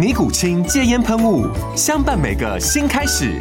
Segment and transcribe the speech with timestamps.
[0.00, 1.46] 尼古清戒烟喷雾，
[1.76, 3.38] 相伴每个新开始。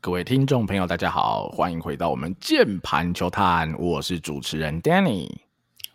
[0.00, 5.28] 各位听众朋友，大家好，欢迎回到我们键盘球探，我是主持人 Danny，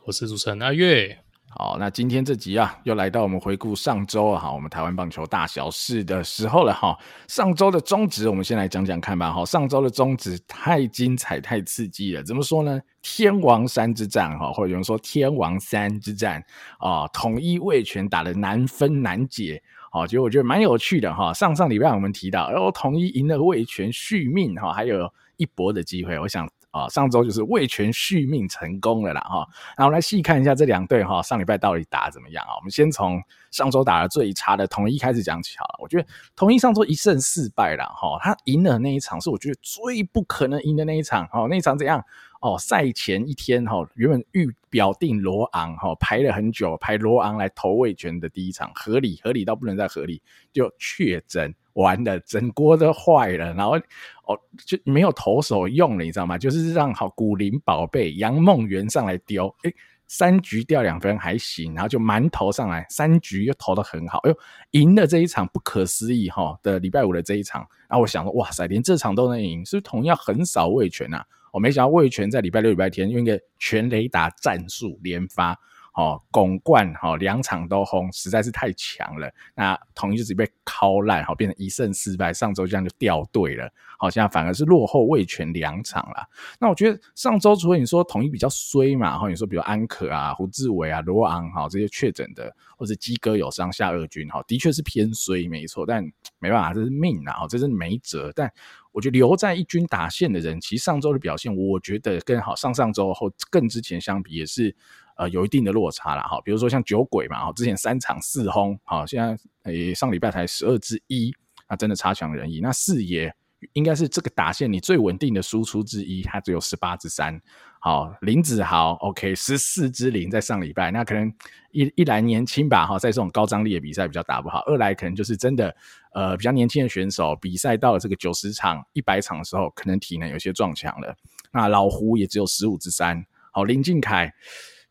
[0.03, 1.17] 我是主持人阿月。
[1.51, 6.95] 好，那今天这集啊，又来到我们回顾上周啊，哈，我们台湾棒球大小事的时候了哈。
[7.27, 9.31] 上周的中职，我们先来讲讲看吧。
[9.31, 12.23] 哈，上周的中职太精彩、太刺激了。
[12.23, 12.79] 怎么说呢？
[13.01, 16.41] 天王山之战，哈，或者有人说天王山之战
[16.77, 19.61] 啊，统一味全打得难分难解。
[19.91, 21.33] 好，其实我觉得蛮有趣的哈。
[21.33, 26.19] 上上礼拜我们提到，然后统一赢了味全续命哈，还有一搏的机会。
[26.19, 26.47] 我想。
[26.71, 29.47] 啊，上周就是味全续命成功了啦，哈。
[29.77, 32.55] 然后来细看一下这两队哈，上礼拜到底打得怎么样啊？
[32.57, 35.79] 我们先从上周打得最差的统一开始讲起好了。
[35.81, 38.19] 我觉得统一上周一胜四败了，哈。
[38.21, 42.03] 他赢的那一场是我觉得最不可能赢的那一场，哦，那一场怎样？
[42.41, 50.21] 哦，赛前一天哈，原本预表定罗昂哈排了很久，排罗昂来投味全的第一场，合理合理到不能再合理，
[50.53, 51.53] 就确诊。
[51.79, 53.77] 完了，整锅都坏了，然后
[54.25, 56.37] 哦就没有投手用了，你知道吗？
[56.37, 59.73] 就是让好古灵宝贝杨梦圆上来丢，诶，
[60.07, 64.37] 三局掉两分还行，然后就满投上来，三局又投得很好，哎呦，
[64.71, 71.25] 赢了这一场不可思议哈的礼拜五的这一场，然后我想说，哇塞，连这场都能赢，是不是同样横扫味全啊？
[71.51, 75.57] 我没想到味全在礼拜六、礼拜天用一个全雷打战术连发。
[75.99, 79.29] 哦，巩冠哈两场都轰，实在是太强了。
[79.53, 82.31] 那统一就直接被敲烂，好变成一胜四败。
[82.31, 86.25] 上周这样就掉队了，好，现在反而是落后味全两场了。
[86.57, 96.01] 那我觉得上周除了你说统一比较衰嘛，然后你说比如安可啊、胡志伟啊、罗昂哈这些确诊的，或者基哥有伤下二军哈，的确是偏衰没错，但
[96.39, 98.31] 没办法，这是命啊，这是没辙。
[98.33, 98.49] 但
[98.93, 104.73] 我觉得留在一军打线的人，其实上周的表现，我觉得跟好上上周后更之前相比，也是。
[105.19, 106.21] 呃，有一定的落差了。
[106.23, 111.35] 哈，比如说像酒鬼嘛，哈，之前三场四轰，好，现在诶上礼拜才十二支一，
[111.69, 112.61] 那真的差强人意。
[112.61, 113.35] 那四爷
[113.73, 117.37] 应该是这个打线你最稳定的输出之一，他只有十八支三，
[117.81, 121.29] 好，林子豪 OK 十四支零，在上礼拜，那可能
[121.71, 125.75] 一一来年轻吧，哈，在这种高张力的比赛比较打不好，二来可能就是真的
[126.13, 131.13] 呃比较年轻的选手，比赛到了这个九十场、一百场的时候，可能体能有些撞墙了。
[131.51, 134.33] 那老胡也只有十五之三，好，林靖凯。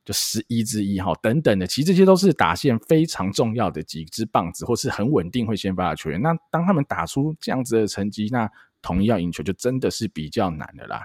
[0.08, 6.19] 就十一之一哈，等等的，其实这些都是打线非常重要的几支棒子，或是很稳定会先发的球员。
[6.22, 11.02] 那当他们打出这样子的成绩，那统一要赢球就真的是比较难的啦。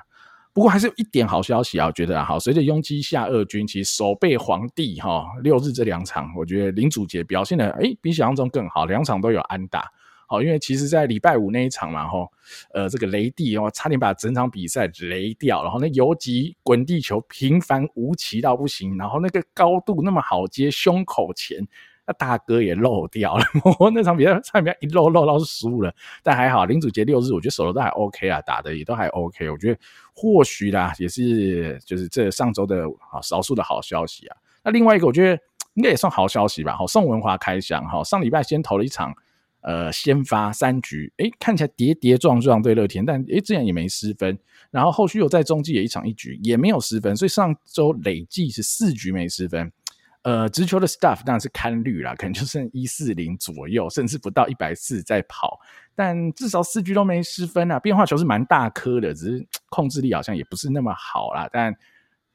[0.54, 9.92] 不过还是有一点好消息啊，我觉得好，随着拥挤下二军，其实守备皇帝哈，六日这两场，我觉得林祖杰表现的诶比想象中更好，两场都有安打。
[10.28, 12.28] 好，因为其实，在礼拜五那一场嘛，吼，
[12.74, 21.68] 呃，这个雷帝哦，差点把整场比赛雷掉，然后那游击滚地球平凡无奇到不行，然后那个高度那么好接，胸口前
[22.06, 23.46] 那大哥也漏掉了，
[23.80, 29.80] 我那场比赛差点一漏漏到是输了，但还好林祖杰六日我觉得手头都还 OK 啊，打的也都还 OK，我觉得
[30.16, 34.38] 或许啦，也是就是这上周的啊少数的好消息啊。
[34.64, 35.42] 那另外一个我觉得
[35.76, 39.14] 应该也算好消息吧，好，宋文华开箱，哈，上礼拜先投了一场。
[39.64, 44.38] 呃，先发三局，诶，看起来跌跌撞撞对乐天，但诶，这样也没失分。
[44.72, 49.72] 然后后续又在中继也一场一局，也没有失分，所以上周累计是四局没失分。
[50.24, 55.60] 呃，直球的 staff 当然是堪率啦，可能就剩一四零左右，甚至不到一百四在跑，
[55.96, 57.80] 但至少四局都没失分啊。
[57.80, 61.74] 变化球是蛮大颗的，只是控制力好像也不是那么好啦，但。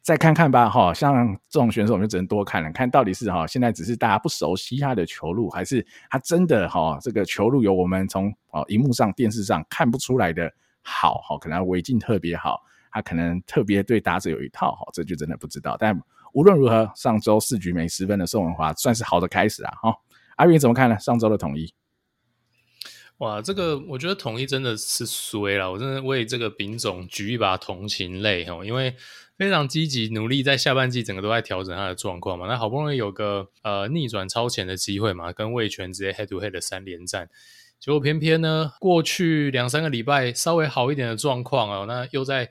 [0.03, 10.51] 再看看吧，哈，像这种选手我们就只能多看了，看到底是哈，现在只是大家不熟悉他的球路，还是他真的哈，这个球路有我们从哦荧幕上、电视上看不出来的
[10.83, 12.61] 好，哈，可能违禁特别好，
[12.91, 15.77] 他可能特别对打者有一套，哈，这就真的不知道。
[15.79, 16.01] 但
[16.33, 19.95] 无论如何，上周四局没失分的宋文华算是好的开始啊，哈。
[20.37, 20.99] 阿云怎么看呢？
[21.01, 21.75] 上周的统一？
[23.19, 28.95] 哇，这个我觉得统一真的是衰了，我真的为这个丙总举一把同情泪哦，因为
[29.37, 37.29] 非常积极努力，在下半季整个都在调整他的状况嘛，那好不容易有个呃逆转超前的机会嘛，跟味全直接 head to head 的三连战，
[37.81, 42.51] 结果偏偏呢，过去两三个礼拜稍微好一点的状况哦，那又在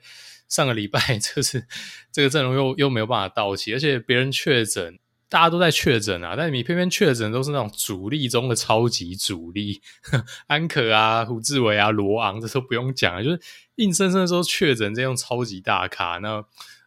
[0.50, 1.66] 上个礼拜 就是
[2.12, 4.98] 这个阵容又又没有办法到齐，而且别人确诊。
[5.28, 9.82] 大家都在确诊啊，但你偏偏确诊都是那种主力中的超级主力，
[10.48, 13.40] 安可啊、胡志伟啊、罗昂，这都不用讲，就是
[13.76, 16.42] 硬生生说确诊这种超级大咖，那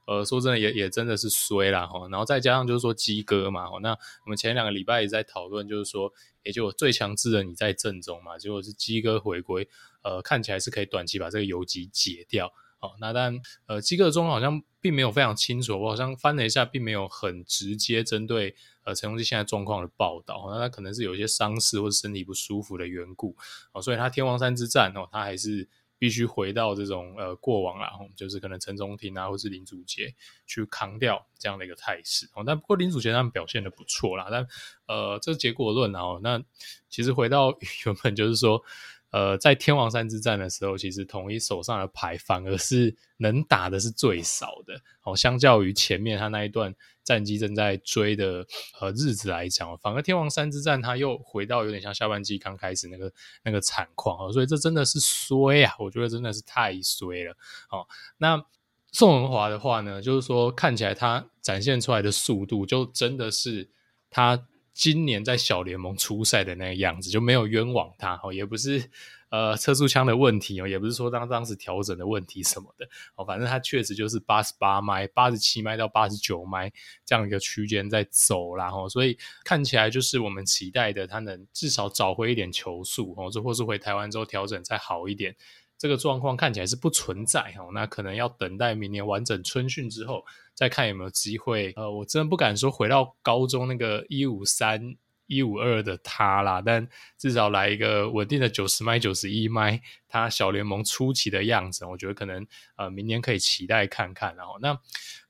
[0.08, 3.92] 呃说真的也也真的是衰啦齁，然后再加上就是说鸡哥嘛，那
[4.26, 6.12] 我们前两个礼拜也在讨论，就是说
[6.44, 9.68] 也就最强智的你在阵中嘛，结果是鸡哥回归，
[10.02, 12.52] 呃看起来是可以短期把这个游击解掉。
[12.80, 20.48] 哦，那但呃，基哥的状况好像并没有非常清楚，我好像翻了一下，并没有很直接针对呃陈鏞基现在状况的报道。
[20.50, 23.36] 那他可能是有一些伤势或者身体不舒服的缘故，
[23.74, 25.70] 哦，所以他天王山之战哦，他还是
[26.00, 30.16] 必须回到这种呃过往啦，就是可能陈宗廷啊，或是林祖杰
[30.48, 32.28] 去扛掉这样的一个态势。
[32.34, 34.48] 哦，但不过林祖杰他们表现的不错啦，但
[34.88, 36.44] 呃，这结果论啊，那
[36.90, 37.56] 其实回到
[37.86, 38.64] 原本就是说。
[39.12, 44.82] 呃，在天王山之战的时候，其实统一手上的牌反而是能打的是最少的。
[45.04, 46.74] 哦，相较于前面他那一段
[47.04, 48.46] 战绩正在追的
[48.80, 53.12] 呃日子来讲，反而天王山之战他又回到有点像下半季刚开始那个
[53.44, 55.76] 那个惨况哦，所以这真的是衰啊！
[55.80, 57.32] 我觉得真的是太衰了。
[57.70, 57.86] 哦，
[58.18, 58.44] 那
[58.92, 63.70] 宋文华的话呢，就是说看起来他展现出来的速度，就真的是
[64.10, 64.48] 他。
[64.74, 68.90] 今年在小联盟出赛的那个样子，就没有冤枉他哦，也不是
[69.30, 76.72] 呃测速枪的问题哦，也不是说当当时调整的问题什么的哦，反正他确实就是八十八迈、八十七迈到八十九迈
[77.06, 85.36] 这样一个区间在走啦哦，所以看起来就是我们期待的，他能至少找回一点球速哦，这或是回台湾之后调整再好一点。
[85.82, 90.24] 这个状况看起来是不存在哦，那可能要等待明年完整春训之后
[90.54, 91.74] 再看有没有机会。
[91.76, 94.96] 呃，我真的不敢说回到高中那个一五三
[95.26, 96.88] 一五二的他啦，但
[97.18, 102.46] 至少来一个稳定的九十迈九十一迈，他小联盟初期的样子，我觉得可能
[102.76, 104.36] 呃明年可以期待看看。
[104.36, 104.78] 然后那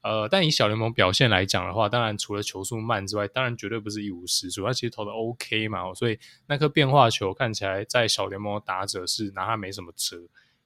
[0.01, 4.65] 呃，但以小联盟表现来讲的话，当然除了球速慢之外，当然绝对不是一无是处。
[4.65, 10.18] 他其实投的 OK 嘛，所以那颗变化球看起来在小联盟打者是拿他没什么辙。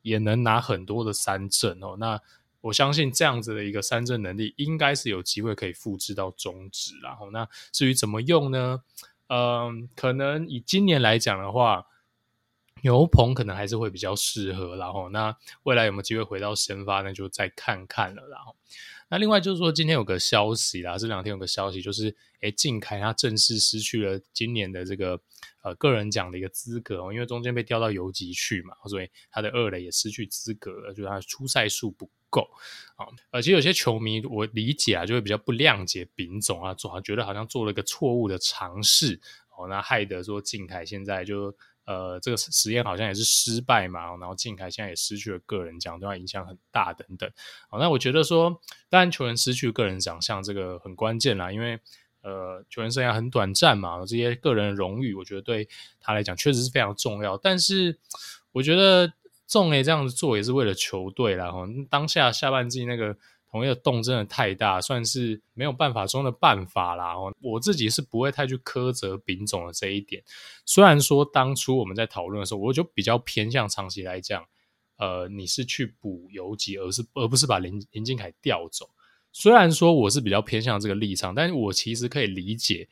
[0.06, 2.22] 也能拿很多的三证哦，那
[2.62, 6.94] 我相信这样子的一个三证能力，应该是有机会可以复制到中职。
[7.02, 8.84] 然后，那至于怎么用呢？
[9.30, 11.88] 嗯，可能以今年来讲的话，
[12.84, 14.76] 牛棚可能还是会比较适合。
[14.76, 18.28] 然后，那未来有没有机会回到先发，那就再看看了。
[18.30, 18.56] 然后。
[19.08, 25.22] 那另外就是说，今天有个消息啦，这两天有个消息就是，诶，靖凯他正式失去了今年的这个
[25.64, 32.50] 呃个人奖的一个资格哦，因为中间被调到游击去嘛，所以他的二垒也失去资格了，就是他的出赛数不够
[32.96, 33.06] 啊。
[33.30, 39.20] 而且有些球迷我理解啊，就会比较不谅解丙总啊，总觉得好像做了一个错误的尝试
[39.56, 41.56] 哦，那害得说靖凯现在就。
[41.86, 47.30] 呃，这个实验好像也是失败嘛，然后靖凯现在也失去了个人奖，对他影响很大等等。
[47.70, 48.60] 好，那我觉得说，
[48.90, 51.80] 当然球员失去个人奖项这个很关键啦，因为
[52.22, 57.38] 呃，球员生涯很短暂嘛，这些个人荣誉，我觉得对他来讲确实是非常重要。
[57.38, 58.00] 但是
[58.52, 59.14] 我觉得
[59.48, 63.18] 仲爷这样子做也是为了球队啦，哈，当下下半季那个。
[63.56, 67.14] 统一的洞真的太大，算是没有办法中的办法啦。
[67.40, 70.22] 我自己是不会太去苛责丙种的这一点。
[70.66, 74.44] 虽然说当初我们在讨论的时候，我就比较偏向长期来讲，
[74.98, 78.90] 呃，你是去补游击，而是而不是把林林靖凯调走。
[79.32, 82.90] 虽然说我是比较偏向这个立场，但是我其实可以理解，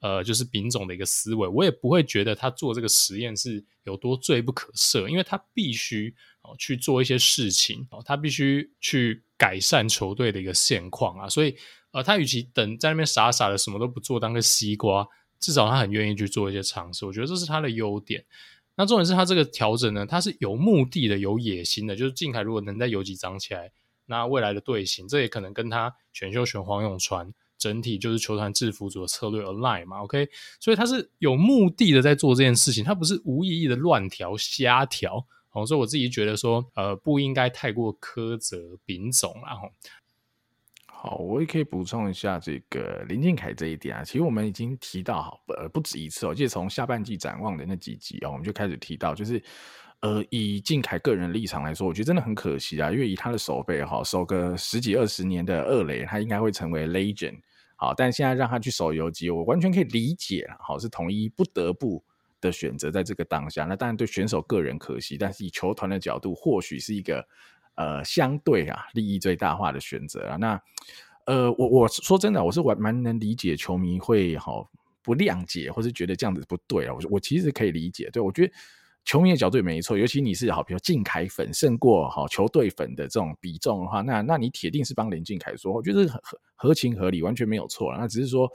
[0.00, 9.22] 呃，就是丙种的一个思维，我也不会觉得他做这个实验是有多罪不可赦，因为他必须哦去做一些事情哦，他必须去。
[9.40, 11.56] 改善球队的一个现况啊，所以
[11.92, 17.06] 呃，他与其等在那边傻傻的什么都不做，当个西瓜，至少他很愿意去做一些尝试。
[17.06, 18.22] 我觉得这是他的优点。
[18.74, 21.96] 那重点是他这个调整呢，他是有目的的、有野心的。
[21.96, 23.72] 就是靖凯如果能在游击长起来，
[24.04, 30.02] 那未来的队形，这也可能跟他选秀选黄永传整体就是球团制服组的策略 align 嘛。
[30.02, 35.24] OK，所以他是有目的的在做这件事情，他不是无意义的乱调、瞎调。
[35.52, 39.58] 哦，所以我自己觉得说，呃，不应该太过苛责丙总啦。
[40.86, 44.04] 好，我也可以补充一下这个林靖凯这一点啊。
[44.04, 46.28] 其实我们已经提到好，呃，不止一次哦。
[46.28, 49.42] 我记得从下半季展望的那几集哦，我们就开始提到，就是
[50.02, 52.92] 呃，以靖凯个人立场来说，我觉得真的很可惜啊。
[52.92, 57.40] 因为以他的守备哈，守个十几二十年的二垒，他应该会成为 legend。
[57.80, 60.46] 好，但现在让他去守游击，我完全可以理解。
[60.60, 62.04] 好，是统一不得不。
[62.42, 67.22] 的选择，在这个当下，那当然对选手个人可惜，但是以球团的角度，或许是一个
[67.74, 70.36] 呃相对啊利益最大化的选择啊。
[70.36, 70.58] 那
[71.26, 74.70] 呃，我我说真的，我是蛮蛮能理解球迷会好
[75.02, 76.94] 不谅解，或是觉得这样子不对啊。
[76.94, 78.52] 我我其实可以理解，对我觉得。
[79.04, 86.20] 球迷的角度也没错，尤其你是好，比如靖凯粉胜过好球队粉的这种比重的话，那那你铁定是帮林靖凯说，我觉得合
[86.54, 87.98] 合情合理，完全没有错了。
[87.98, 88.50] 那只是说。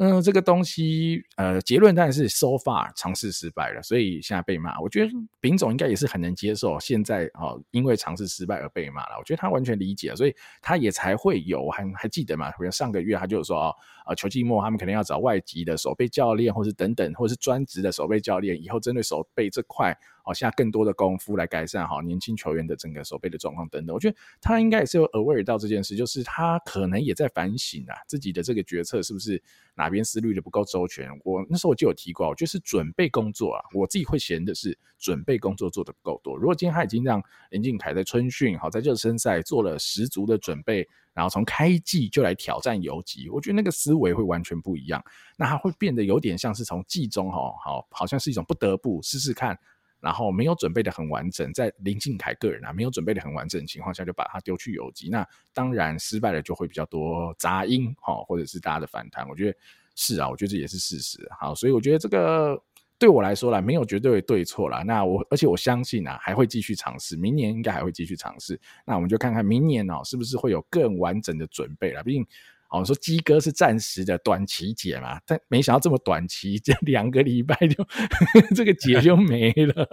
[0.00, 4.80] 嗯，这个东西，呃，结论当然是 so far 尝试失败了，所以现在被骂。
[4.80, 9.16] 我觉得丙总应该也是很能接受现在哦，因为尝试失败而被骂了。
[9.18, 12.48] 我觉得他完全理解，所以他也才会有还还记得嘛？
[12.52, 13.74] 比如上个月他就说哦，
[14.06, 19.92] 呃，球季末他们可能要找外籍的守备教练，或是等等，或是专职的守备教练，以后针对守备这块。
[20.28, 29.42] 好，下更多的功夫来改善好年轻球员的整个手背的状况等等，我觉得他应该也是有 aware 到这件事，就是他可能也在反省啊，自己的这个决策是不是
[29.74, 31.08] 哪边思虑的不够周全。
[31.24, 36.36] 我那时候我就有提过，我觉得是准备工作啊，我自己会嫌的是准备工作做得不够多。
[36.36, 45.02] 如果今天他已经让林靖凯在春训好在热身赛做了十足的准备，然后从开季就来挑战游击，我觉得那个思维会完全不一样。
[45.38, 49.58] 那他会变得有点像是从季中哈好，好像是一种不得不试试看。
[50.00, 59.28] 然后没有准备的很完整，在林靖凯个人啊没有准备的很完整的情况下，就把他丢去游击，那当然失败了就会比较多杂音哈，或者是大家的反弹。
[59.28, 59.58] 我觉得
[59.94, 61.18] 是啊，我觉得这也是事实。
[61.38, 62.60] 好，所以我觉得这个
[62.98, 64.82] 对我来说啦，没有绝对的对错啦。
[64.82, 68.60] 那我而且我相信啊，还会继续尝试，明年应该还会继续尝试。
[68.86, 72.02] 那我们就看看明年哦，是不是会有更完整的准备了。
[72.02, 72.26] 毕竟。
[72.70, 77.84] 哦，说鸡哥是暂时的短期解嘛，但没想到这么短期，这 两个礼拜就
[78.54, 79.88] 这个解就没了。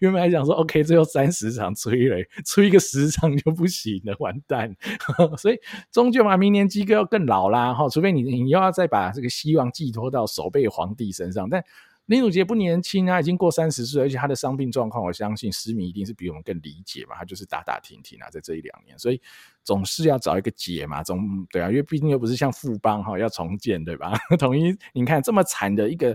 [0.00, 4.74] 原本还想说，OK，最后三十场吹了，吹一个十场就不行了，完蛋。
[5.38, 5.58] 所以
[5.90, 11.64] 终究嘛，明年鸡哥要更老啦，哈，除非你你又要再把这个希望寄托到守备皇帝身上，但。
[12.06, 17.16] 林祖杰不年轻啊，已经过三十岁，而且他的伤病状况，我相信狮迷一定是比我们更理解嘛。
[17.16, 19.18] 他就是打打停停啊，在这一两年，所以
[19.62, 24.12] 总是要找一个解嘛，总对啊，因为毕竟又不是像富邦哈要重建对吧？
[24.38, 26.14] 统一你看这么惨的一个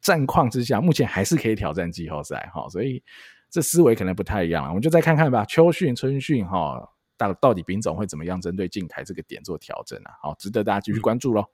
[0.00, 3.02] 战况之下，目前还是可以挑战季后赛哈，所以
[3.50, 4.68] 这思维可能不太一样了。
[4.68, 10.12] 我们就再看看吧，秋训、春训哈，到到底丙总会怎么样针对靖凯这个点做调整啊？
[10.22, 11.44] 好，值得大家继续关注喽。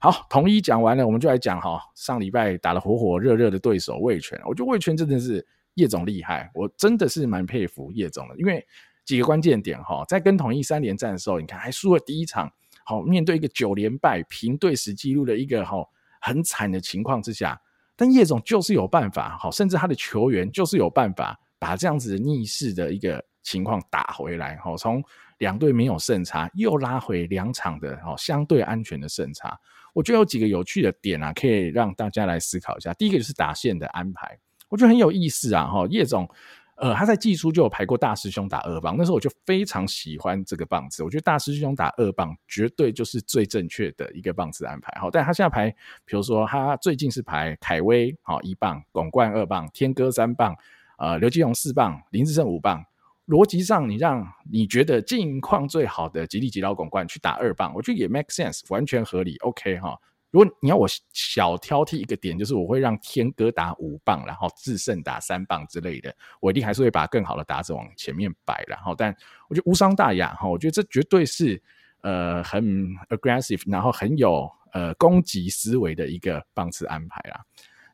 [0.00, 1.82] 好，统一讲完了，我们就来讲哈。
[1.96, 8.36] 上礼拜打得火火热热的对手味全，我觉得味全真的是叶总厉害，我真的是蛮佩服叶总的。
[8.38, 8.64] 因为
[9.04, 12.48] 几个关键点哈，在跟统一三连战的时候，你看还输了第一场，
[12.84, 15.84] 好面对一个九连败、平队史纪录的一个哈
[16.20, 17.60] 很惨的情况之下，
[17.96, 25.02] 但叶总就是有办法，好，甚至他的球员就是有办法把这样子的逆势的一个情况打回来，好从
[25.38, 29.58] 两队没有胜差，又拉回两场的哈相对安全的胜差。
[29.98, 32.94] 我觉得有几个有趣的点啊，可以让大家来思考一下。
[32.94, 34.38] 第一个就是打线的安排，
[34.68, 35.66] 我觉得很有意思啊。
[35.66, 36.30] 哈，叶总，
[36.76, 41.02] 呃，他在季初就有排过大师兄打二棒，那时候我就非常喜欢这个棒子。
[41.02, 44.96] 我觉得大师兄打二棒绝对就是最正确的一个棒子安排。
[45.00, 45.68] 好，但他现在排，
[46.04, 50.54] 比如说他最近是排凯威好一棒，巩冠二棒，天哥三棒，
[50.98, 52.84] 呃，刘基鸿四棒，林志胜五棒。
[53.28, 59.94] 逻辑上，你让你觉得近况最好的吉利吉捞巩冠去打二棒，我觉得也 make sense，完全合理，OK 哈。
[60.30, 69.14] 如果你要我小挑剔一个点，就是我会让天哥打五棒，然后智胜打三棒之类的，我一定还是会把更好的打者往前面摆，然后但
[69.48, 71.62] 我觉得无伤大雅哈，我觉得这绝对是
[72.00, 72.64] 呃很
[73.10, 77.44] aggressive，然后很有呃攻击思维的一个棒次安排啦。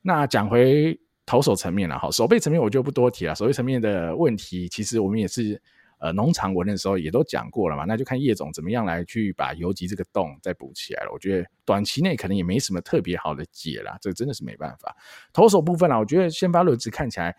[0.00, 0.96] 那讲回。
[1.26, 3.34] 投手层面了，哈，守备层面我就不多提了。
[3.34, 5.60] 守备层面的问题，其实我们也是
[5.98, 7.84] 呃农场文的时候也都讲过了嘛。
[7.86, 11.10] 那就看叶总怎么样来去把游击这个洞再补起来了。
[11.12, 14.94] 我觉得短期内可能也没什么特别好的解啦，这真的是没办法。
[15.32, 17.34] 投手部分啦，我觉得先发轮值看起来，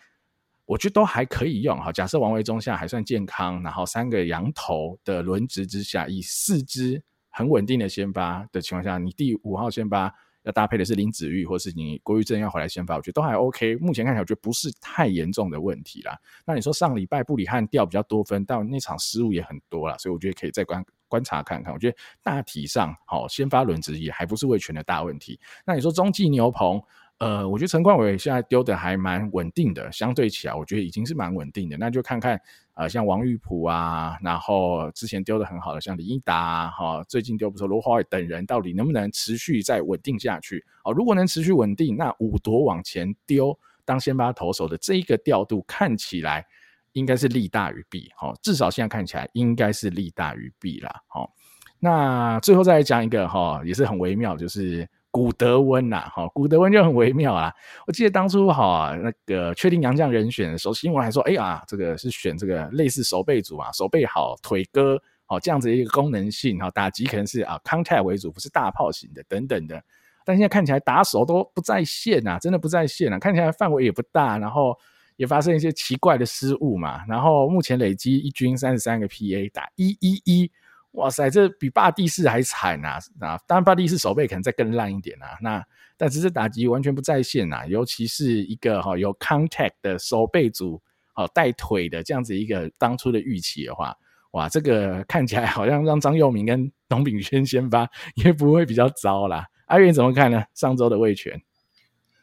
[0.66, 1.78] 我觉得都还可以用。
[1.78, 10.12] 哈，假设王维中现在还算健康，然后三个洋投的轮值之下，以四支很稳定的先发的情况下，你第五号先发。
[10.46, 13.76] 要搭配的是林子玉，或是你郭玉正要回来先发，我觉得都还 OK。
[13.76, 16.18] 目前看起来，我觉得不是太严重的问题啦。
[16.46, 21.74] 那你说上礼拜布里汉掉比较多分，但那场失误也很多啦，所以我觉得可以再观观察看看。
[21.74, 25.40] 我觉得大体上，好，先发轮值也还不是味全的大问题。
[25.66, 26.82] 那你说中继牛棚？
[27.20, 31.78] 呃，我觉得陈冠伟现在丢的还蛮稳定的，相对起来，我觉得已经是蛮稳定的。
[31.78, 32.38] 那就看看，
[32.74, 40.66] 呃，像王玉普啊，然后之前丢的很好的像李英达哈，最近丢不错罗华伟等人，到底能不能持续再稳定下去？
[40.84, 46.46] 哦，如果能持续稳定，那五夺往前丢当先发投手的这一个调度，看起来
[46.92, 48.12] 应该是利大于弊。
[48.18, 50.94] 好，至少现在看起来应该是利大于弊啦。
[51.08, 51.32] 好，
[51.80, 54.86] 那最后再来讲一个哈，也是很微妙，就是。
[55.16, 57.50] 古德温呐，哈，古德温就很微妙啊。
[57.88, 69.82] 我记得当初哈，那个确定洋将人选的时候，新闻还说，哎呀，这个是选这个类似守备组啊，守备好，腿哥，好这样子一个功能性，哈，打击可能是啊 contact 为主，不是大炮型的等等的。
[70.26, 74.78] 但现在看起来打手都不在线啊，真的不在线啊，看起来范围也不大，然后
[75.16, 77.06] 也发生一些奇怪的失误嘛。
[77.08, 80.52] 然后目前累积一军三十三个 PA，打一一一，
[80.96, 82.98] 哇塞，这比霸地士还惨啊！
[83.20, 85.38] 啊，当然霸地士守备可能再更烂一点啊。
[85.42, 85.64] 那
[85.98, 90.82] 但只是打击完全不在线啊，尤其是一个哈有 contact 的守备组，
[91.14, 93.96] 好带腿的这样子一个当初的预期的话，
[94.32, 99.46] 哇，这个看起来好像让张佑铭跟董秉轩先发也不会比较糟啦。
[99.68, 100.44] 阿元怎么看呢？
[100.54, 101.42] 上周的味全，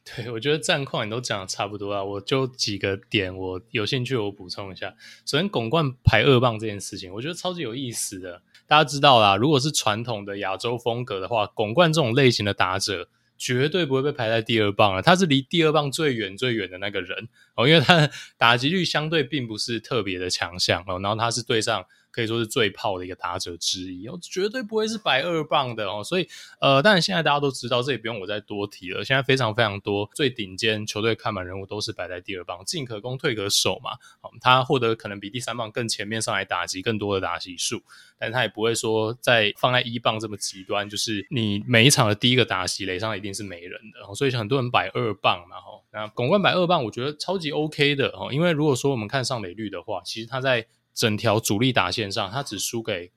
[0.05, 4.95] 对，我觉得战况你都讲的差不多啊，我就几个点，我有兴趣我补充一下。
[5.25, 8.43] 首先，巩冠排二棒这件事情，我觉得超级有意思的。
[8.67, 21.85] 大家知道啦，如果是传统的亚洲风格的话，巩冠这种类型的打者绝对不会被排在第二棒啊，他是离第二棒最远最远的那个人哦，因为他的打击率相对并不是特别的强项哦，然后他是对上。
[22.13, 26.05] 可以说是最炮的一个打者之一，哦，绝对不会是摆二棒的哦。
[26.05, 26.29] 所以，
[26.61, 29.03] 呃，当然现在大家都知道，这也不用我再多提了。
[29.03, 33.93] 现在非常非常多最顶尖球队看板人物都是摆在第二棒，进可攻，退可守嘛。
[34.21, 37.83] 哦，他获得可能比第三棒更前面上来打击更多的打击数，
[38.19, 44.15] 但他也不会说在放在一棒这么极端，就是你每一场的第一个打击垒上一定是没人的。
[44.15, 48.29] 所以很多人摆二棒嘛，哈，那巩冠摆二棒，我觉得超级 OK 的哦。
[48.31, 53.11] 因为如果说我们看上垒率的话，其实他在整条主力打线上，他只输给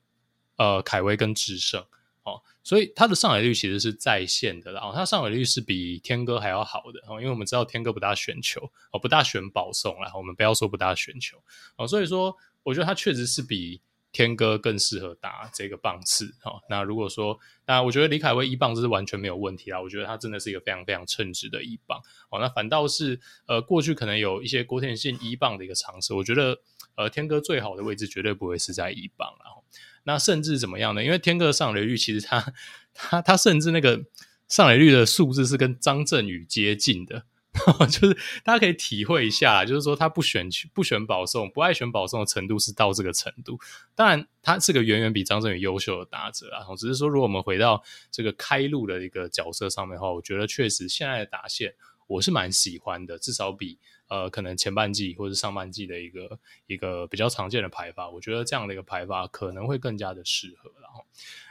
[0.56, 1.84] 呃凯威跟智胜
[2.22, 4.80] 哦，所以他的上垒率其实是在线的啦。
[4.82, 11.36] 哦，他上垒率是比天哥还要好的哦，因为我们知道天哥不大选球哦，不大选保送啦，我们不要说不大选球
[11.76, 13.80] 哦，所以说我觉得他确实是比
[14.10, 16.60] 天哥更适合打这个棒次哦。
[16.68, 22.40] 那如果说，那我觉得李凯威一棒这是完全没有问题啦，我觉得他真的是一个非常非常称职的一棒哦。
[22.40, 26.58] 那反倒是呃过去可能有一些郭天信一棒的一个尝试，我觉得。
[26.96, 29.62] 呃，天哥最好的位置绝对不会是在一棒，然后
[30.04, 31.04] 那甚至怎么样呢？
[31.04, 32.52] 因为天哥上垒率其实他
[32.94, 34.04] 他他甚至那个
[34.48, 37.24] 上垒率的数字是跟张振宇接近的，
[37.90, 43.58] 就是大家可以体会一下，就是说他不选不选保送，不爱选保送的程度是到这个程度。
[43.94, 46.64] 当然，他是个远远比张振宇优秀的打者啊。
[46.76, 51.74] 只是说，如果我们回到这个开路的一个角色上面的话，我觉得确实现在的打线
[52.06, 53.78] 我是蛮喜欢的，至少比。
[54.08, 60.70] 呃，可能前半季或者上半季的一个一个比较常见的排法，我觉得这样的一个排法可能会更加的适合。
[60.80, 61.04] 然后，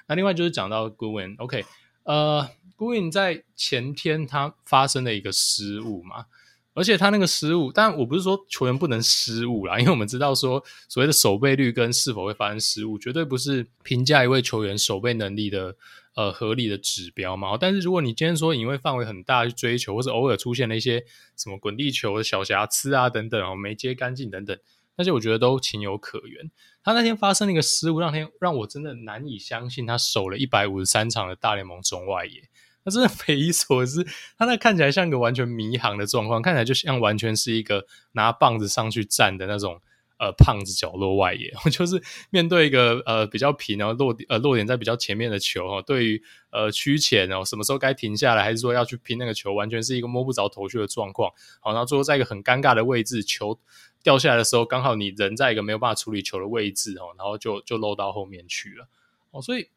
[0.07, 1.65] 那另外就是讲到 Goodwin，OK，
[2.03, 6.27] 呃，Goodwin 在前天他发生了一个失误嘛，
[6.73, 15.75] 而且他那个失误，但我不是说球员不能失误啦，因为我们知道说所谓的守备率跟是否会发生失误，绝对不是评价一位球员守备能力的。
[16.15, 21.03] 呃，合理的指标嘛，但是如果你今天说因为范围很大去追求，或是偶尔出现了一些
[21.35, 24.57] 什么滚地球的小瑕疵啊等等哦，没接干净等等，
[24.95, 26.49] 那些我觉得都情有可原。
[26.81, 32.47] 他那天发生了一个失误，让天让我真的难以相信他守了一百五十三场的大联盟中外野，
[32.85, 34.05] 那真的匪夷所思。
[34.37, 39.81] 他那看起来像一个完全迷航的状况，看起来就像完全是一个拿棒子上去站的那种。
[40.17, 51.31] 呃，胖子角落外野， 就是面对一个呃比较平，然后落点呃落点在比较前面的球哈，对于呃趋前哦，什么时候该停下来，还是说要去拼那个球，完全是一个摸不着头绪的状况。
[51.59, 53.59] 好，然后最后在一个很尴尬的位置，球
[54.03, 58.87] 掉下来的时候，刚好你人在一个没有办法处理球的位置哦，然后就就漏到后面去了
[59.31, 59.67] 哦，所以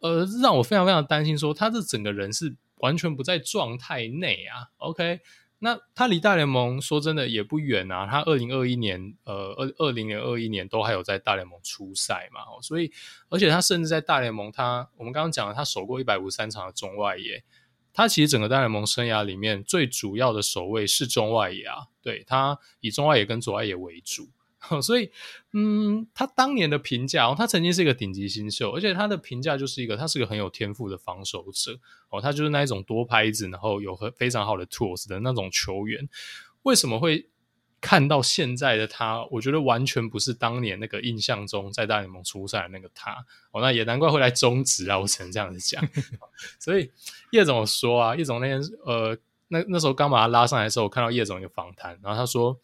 [0.00, 4.70] 呃让我非常非常担心，说他这整个人是完全不在状态内啊。
[4.76, 5.20] OK。
[5.64, 12.90] 那他离大联盟说真的也不远啊，他二零二一年，呃，二二零年、二一年都还有在大联盟出赛嘛，所以，
[13.28, 17.44] 而且他甚至在大联盟，他我们刚刚讲了，他守过一百五三场的中外野，
[17.92, 24.30] 他其实整个大联盟生涯里面最主要的守卫是中外野啊，对，他以中外野跟左外野为主。
[24.80, 25.10] 所以，
[25.52, 31.78] 嗯，他当年的评价哦，他曾经是一个顶级新秀，而且他的评价就是一个，他是个很有天赋的防守者
[32.10, 36.08] 哦，他就是那一种多拍子，然后有很非常好的 tools 的那种球员。
[36.62, 37.28] 为什么会
[37.80, 39.26] 看到现在的他？
[39.32, 43.12] 我觉得完全不是当年那个印象中在大联盟出赛的那个他
[43.50, 45.84] 哦，那也难怪会来中止啊，我只能这样子讲。
[46.60, 46.88] 所以
[47.32, 52.58] 叶总说啊，叶总那天呃，那那时候刚把他拉上来的时候，我看到叶总一个访谈，然后他说。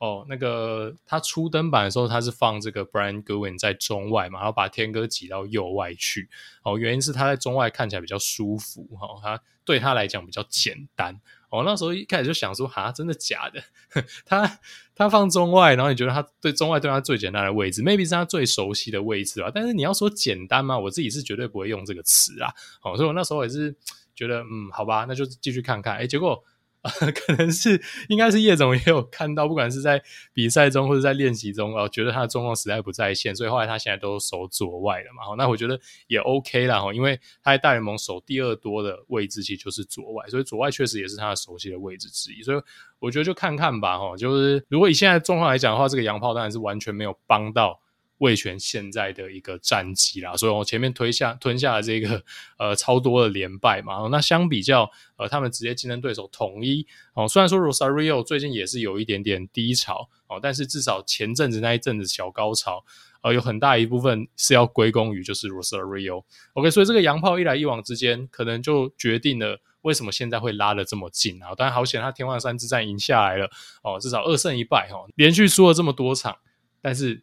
[0.00, 6.30] 哦，那个他初登板的时候，他是放这个 Brian g o w i n 在中外嘛，然后把天哥挤到右外去。
[6.62, 11.20] 哦，原因是他在中外看起来比较舒服，哈、哦，他对他来讲比较简单。
[11.50, 13.62] 哦，那时候一开始就想说，哈，真的假的？
[14.24, 14.60] 他
[14.94, 19.50] 他放中外，然后你觉得他对中外对他最简单的位置，maybe 是他最熟悉的位置吧？
[19.54, 20.78] 但是你要说简单吗？
[20.78, 22.50] 我自己是绝对不会用这个词啊。
[22.82, 23.76] 哦，所以我那时候也是。
[24.12, 25.96] 觉得嗯，好吧，那就继续看看。
[25.96, 26.44] 哎，结果。
[26.82, 35.22] 呃， 可能是应该是叶总也有看到，不管是在比赛中或者在练习中哦，觉得他的状况实在不在线，所以后来他现在都守左外了嘛。
[35.24, 42.42] 好，那我觉得也 OK 啦，哈，因为他在大联盟守第二多的位置其实就是左外，所以左外确实也是他的熟悉的位置之一。
[42.42, 42.62] 所以
[42.98, 47.78] 我觉得就看看吧，哈，就是如果以现在的状况来讲的话，这个洋炮当然是完全没有帮到。
[48.20, 52.22] 味全现在的一个战绩啦，所以我前面推下吞下了这个
[52.58, 62.84] 呃超多的连败嘛，那相比较呃他们直接竞争对手统一哦，虽然说 Rosario 最近也是有一点点低潮哦，但是至少前阵子那一阵子小高潮，
[63.22, 66.24] 呃有很大一部分是要归功于就是 Rosario。
[66.52, 71.54] OK，所以这个洋炮一来一往之间，可能就决定了为什么现在会拉得这么近啊。
[71.54, 73.50] 当然好险他天王山之战赢下来了
[73.82, 76.36] 哦，至少二胜一败哦，连续输了这么多场，
[76.82, 77.22] 但是。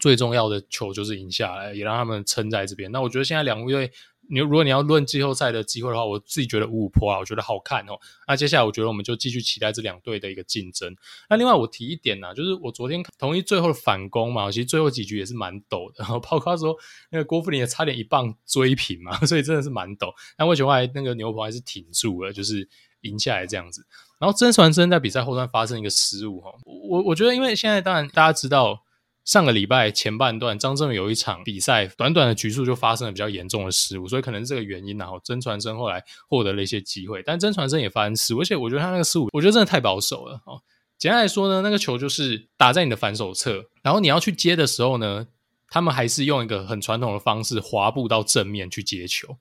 [0.00, 2.90] 最重要的球就是赢下来，也让他们撑在这边。
[2.92, 3.90] 那我觉得现在两队，
[4.30, 7.92] 你如果你要论季后赛的机会的话，我自己觉得五五坡啊，我觉得好看哦。
[8.26, 10.96] 那接下来我觉得我们就继续期待这两队的一个竞争。
[11.28, 16.74] 那另外我提一点呢、啊，就是我昨天同意最后的反攻嘛，其实最后几局也是蛮陡的，然后包括说
[17.10, 20.10] 那个郭富林也差点一棒追平嘛，所以真的是蛮陡。
[20.38, 22.66] 那为什么还那个牛棚还是挺住了，就是
[23.02, 23.86] 赢下来这样子。
[24.18, 28.83] 然后曾传生在比赛后段发生一个失误哈，我我觉得因为现在当然大家知道。
[29.24, 34.98] 上个礼拜前半段，张振宇有一场比赛，短短的局数就发生了比较严重的失误，所以可能这个原因。
[34.98, 40.42] 然后曾传生后来获得了一些机会，但曾传生也发生失误，而且我觉得他那个失误，我觉得真的太保守了。
[40.44, 40.60] 哦，
[40.98, 45.26] 简单来说呢，那个球就是打在你的反手侧，然后你要去接的时候呢，
[45.68, 49.38] 他们还是用一个很传统的方式滑步到正面去接球。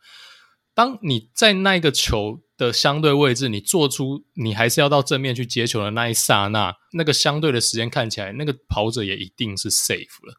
[0.73, 10.35] 当你在那个球的相对位置，你做出你还是要到正面去接球的那一刹那，那个相对的时间看起来，那个跑者也一定是 safe 了。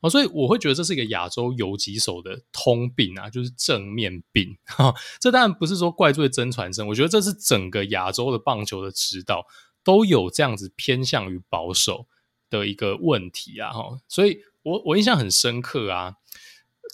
[0.00, 4.56] 哦，所以我会觉得这是一个亚洲游击手的通病啊，就是正面病。
[4.64, 9.44] 哈，这当然不是说怪罪曾传生，我觉得这是整个亚洲的棒球的指导
[9.82, 12.06] 都有这样子偏向于保守
[12.48, 13.72] 的一个问题啊。
[13.72, 16.14] 哈，所以我我印象很深刻啊。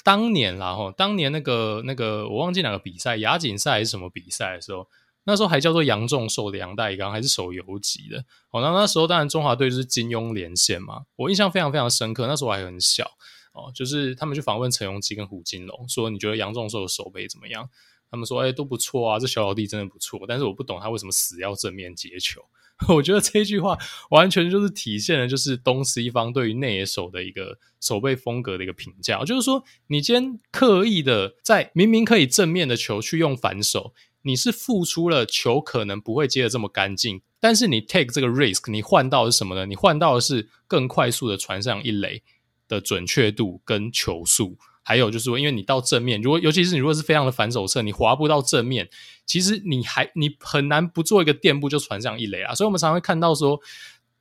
[0.05, 4.87] 当年啦，吼，当年那个那个我忘记哪个比赛，亚锦赛还是什么比赛的时候，
[5.25, 8.25] 那时候还叫做杨仲寿的杨代刚，还是守游击的。
[8.51, 12.29] 哦，那那时候当然中华队就是金庸连线嘛，我印象非常非常深刻。
[12.29, 13.11] 那时候我还很小
[13.53, 17.69] 哦，就是他们去访问陈鏞基跟胡金龙，说你觉得杨仲寿的守备怎么样？
[18.11, 20.21] 他们说，哎、都不错啊，这小老弟真的不错。
[20.29, 22.45] 但是我不懂他为什么死要正面接球。
[22.89, 23.79] 我觉得这句话
[24.11, 39.67] 完全就是体现了就是东西方对于内野手的一个守备风格的一个评价，就是说你今天刻意的在明明可以正面的球去用反手，你是付出了球可能不会接的这么干净，但是你 take 这个 risk，你换到的是什么呢？
[39.67, 42.23] 你换到的是更快速的传上一垒
[42.67, 44.59] 的准确度跟球速。
[44.87, 48.89] 还有就是，因为你到正面，如果尤其是你如果是非常的反手侧，你滑步到正面，
[49.25, 52.55] 其实你还你很难不做一个垫步就传上一垒啊。
[52.55, 53.59] 所以我们常会看到说，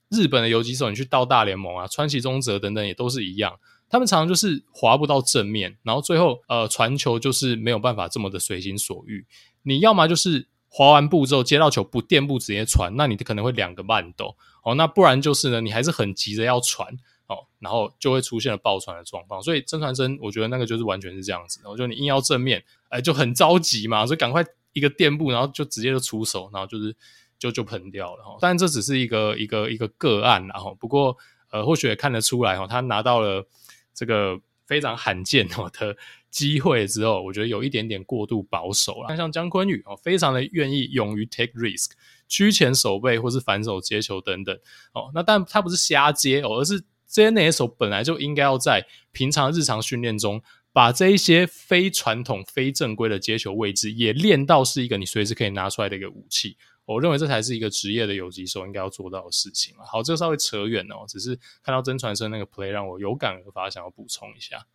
[0.10, 9.26] 日本的游击手你去到大联盟啊，川崎宗则等等也都是一样，他们常常就是滑步到正面，然后最后呃传球就是没有办法这么的随心所欲。
[9.64, 16.98] 你要么就是滑完步之后接到球不垫步直接传，那你可能会两个慢抖哦，那不然就是呢，你还是很急着要传。
[17.28, 21.60] 哦，然后就会出现了爆传的状况，所以曾传生，我觉得那个就是完全是这样子。
[21.64, 26.94] 然后就你硬要正面，哎，就很着急嘛，所以赶快一个垫步，然后就直接就出手，然后就是
[27.40, 28.24] 就就喷掉了。
[28.24, 31.16] 哈，当然这只是一个一个一个个案，然后不过
[31.50, 33.48] 呃，或许也看得出来哈，他拿到了
[33.94, 35.96] 这个非常罕见哦的
[36.30, 39.16] 机会之后，我觉得有一点点过度保守了。
[39.16, 41.92] 像江坤宇哦，非常的愿意勇于 take risk，
[42.28, 44.54] 居前守备或是反手接球等等。
[44.92, 46.84] 哦，那但他不是瞎接哦，而是。
[47.14, 56.58] 这些内野手本来就应该要在平常日常训练中，把这一些非传统、非正规的接球位置也练到是一个你随时可以拿出来的一个武器。
[56.86, 59.76] 我认为这才是一个职业的游击手应该要做到的事情。
[59.86, 64.66] 好，这个稍微扯远了，只是看到曾传生那个 play 让我有感而发，想要补充一下。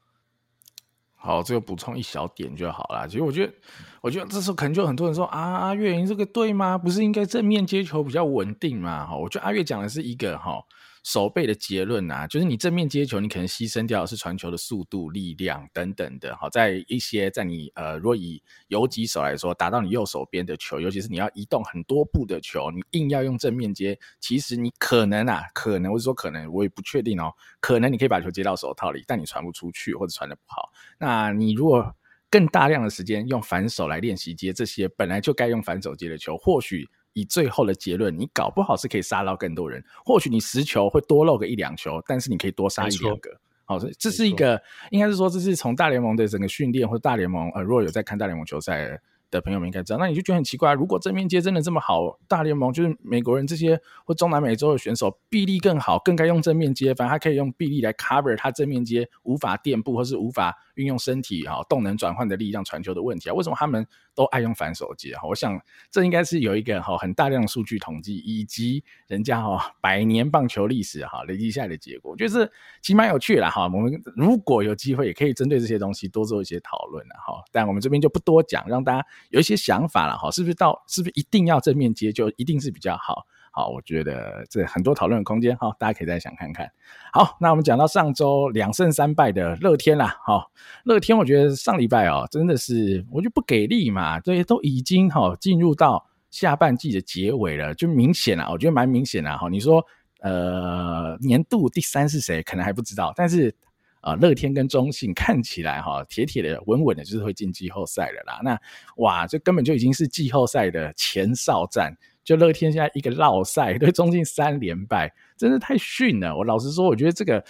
[1.17, 3.09] 好，这个补充一小点就好了。
[3.09, 3.53] 其实我觉得，
[4.01, 6.79] 我觉得这时候可能就很多人说啊，阿月你这个对吗？
[6.79, 9.05] 不是应该正面接球比较稳定吗？
[9.05, 10.63] 哈，我觉得阿月讲的是一个哈。
[11.05, 16.37] 守备的结论啊，就是你正面接球，你可能牺牲掉的是传球的速度、力量等等的。
[16.37, 30.71] 好，在一些在你呃，若以游击手来说，打到你右手边的球，尤其是你要移动很多步的球，你硬要用正面接，其实你可能啊，可能我是说可能，我也不确定哦，可能你可以把球接到手套里，但你传不出去或者传得不好。
[30.99, 31.95] 那你如果
[32.31, 36.89] 更大量的时间用反手来练习接这些本来就该用反手接的球，或许。
[37.21, 39.83] 以最后的结论，你搞不好是可以杀到更多人。
[40.05, 43.31] 或许你十球会多漏个一两球，但是你可以多杀一两个。
[43.65, 48.99] 好，这是一个，应该是说这是从大联盟的整个训练或者大联盟呃，如果有在看大联盟球赛，
[49.31, 65.15] 的朋友们应该知道，那你就觉得很奇怪，如果正面接真的这么好，大联盟就是美国人这些或中南美洲的选手臂力更好，更该用正面接，反正他可以用臂力来 cover 他正面接无法垫步或是无法运用身体哈动能转换的力量传球的问题啊，为什么他们都爱用反手接？
[65.29, 65.61] 我想
[65.91, 73.65] 这应该是有一个哈很大量数据统计，以及人家哈百年棒球历史哈累积下来的结果，就是其实蛮有趣的哈。
[73.65, 77.43] 我们如果有机会，也可以针对这些东西多做一些讨论的哈。
[77.53, 79.05] 但我们这边就不多讲，让大家。
[79.31, 83.27] 有一些想法了哈，是不是到是不是一定要正面接就一定是比较好？
[83.59, 86.71] 好，我觉得这很多讨论的空间哈，大家可以再想看看。
[87.13, 90.47] 好，那我们讲到上周两胜三败的乐天啦，哈，
[90.85, 99.49] 乐天我觉得上礼拜哦真的是我就不给力嘛，对，都已经哈进入到下半季的结尾了，就明显了，我觉得蛮明显的哈。
[99.49, 99.85] 你说
[100.21, 102.41] 呃年度第三是谁？
[102.45, 103.53] 可能还不知道，但是。
[104.01, 108.39] 啊，乐天跟中信看起来哈，铁铁的、稳稳的，就是会进季后赛了啦。
[108.45, 108.57] 那
[108.99, 111.93] 哇，这根本就已经是季后赛的前哨战。
[112.29, 116.37] 就乐天现在一个落赛，对 中信三连败，真的太逊了。
[116.37, 117.43] 我老实说，我觉得这个。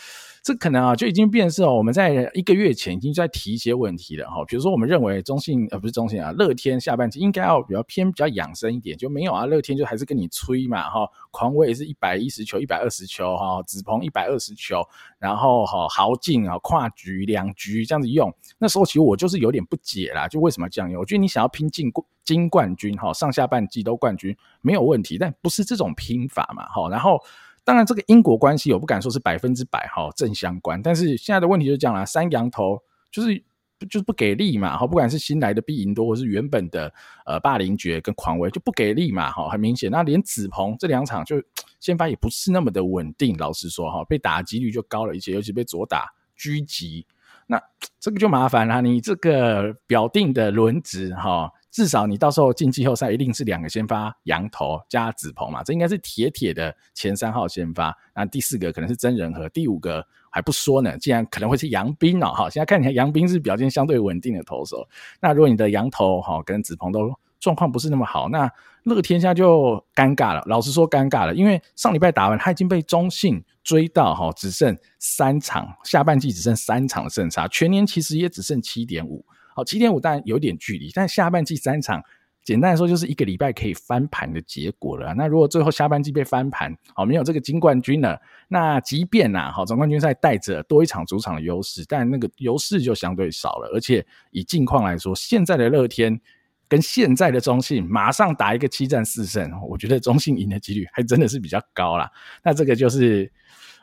[0.48, 4.42] 这可能啊，就已经变成哦，我们在一个月前已经在提一些问题了哈。
[4.46, 11.06] 比如说，我们认为中信呃不是中信啊，乐天下半季应该要比较偏比较养生一点，就没有啊，乐天就还是跟你吹嘛哈。
[11.30, 14.82] 狂威是一百一十球、一百二十球哈，子鹏一百二十球，
[15.18, 20.98] 然后哈豪进啊跨局两局这样子用，那时候其实我就是有点不解啦，就为什么这样用？
[20.98, 27.20] 我觉得你想要拼进冠金冠军哈，上下半季都冠军没有问题，但不是这种拼法嘛哈，然后。
[27.68, 32.78] 当然，这个因果关系我不敢说是百分之百哈正相关，但是现在的问题就是这样啦，三羊头
[33.12, 33.37] 就是
[33.81, 36.90] 就是不给力嘛，哈，不管是新来的毕赢多，或是原本的
[37.26, 41.37] 呃霸凌爵跟狂威就不给力嘛，哈，很明显，那连子鹏这两场就
[41.78, 46.07] 先发也不是那么的稳定，老实说哈，被打击率就高了一些，尤其被左打
[46.38, 47.07] 狙击，
[47.46, 47.62] 那
[48.00, 51.52] 这个就麻烦了，你这个表定的轮值哈。
[51.78, 57.96] 至少你到时候进季后赛一定是两个先发洋投加子鹏嘛，这应该是铁铁的前三号先发。
[58.16, 62.32] 那第四个可能是曾仁和，第五个还不说呢，竟然可能会是杨斌哦。
[62.32, 64.88] 哈，现在看起来杨斌是表现相对稳定的投手。
[65.20, 68.50] 那如果你的洋投哈跟子鹏都状况不是那么好，那
[68.82, 70.42] 乐天下就尴尬了。
[70.46, 79.24] 老实说尴尬了，因为上礼拜打完他已经被中信追到哈，只剩三场，下半季只剩三场的胜差，全年其实也只剩七点五。
[79.59, 82.01] 好，七点五当然有点距离，但下半季三场，
[82.44, 85.12] 简单来说就是一个礼拜可以翻盘的结果了。
[85.14, 93.68] 那如果最后下半季被翻盘，好，没有这个金冠军了，那即便呐，好，总冠军赛带着多一场主场的优势，但那个优势就相对少了。
[93.75, 96.21] 而且以近况来说，现在的乐天
[96.68, 102.09] 跟现在的中信，马上打一个七战四胜，我觉得中信赢的几率还真的是比较高啦。
[102.44, 103.33] 那这个就是。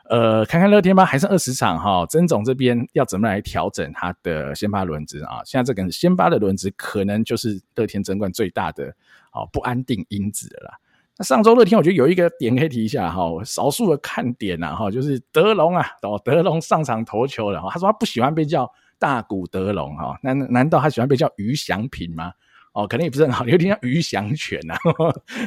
[0.08, 2.06] 呃，看看乐天吧，还剩二十场哈。
[2.06, 5.40] 曾总这边要怎么来调整他的先发轮值啊？
[5.44, 8.86] 现在这个先发的轮值可能就是乐天争冠最大的
[9.32, 10.74] 哦不安定因子了啦。
[11.18, 22.32] 那上周乐天我觉得有一个点可以提一下哈，少数的看点呐哈，就是德隆啊，哦德隆上场投球了哈，他说他不喜欢被叫大谷德隆哈，难难道他喜欢被叫余祥平吗？
[22.76, 24.76] 哦，可能也不是很好，有点像鱼翔犬呐。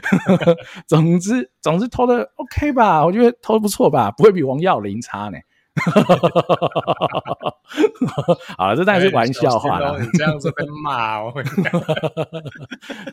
[0.88, 5.38] 总之，总之投的 OK 吧，我觉得投的不错吧，不会比王耀林差呢。
[8.58, 10.00] 好了，这当然是玩笑话了。
[10.00, 11.44] 你这样子被骂，我会。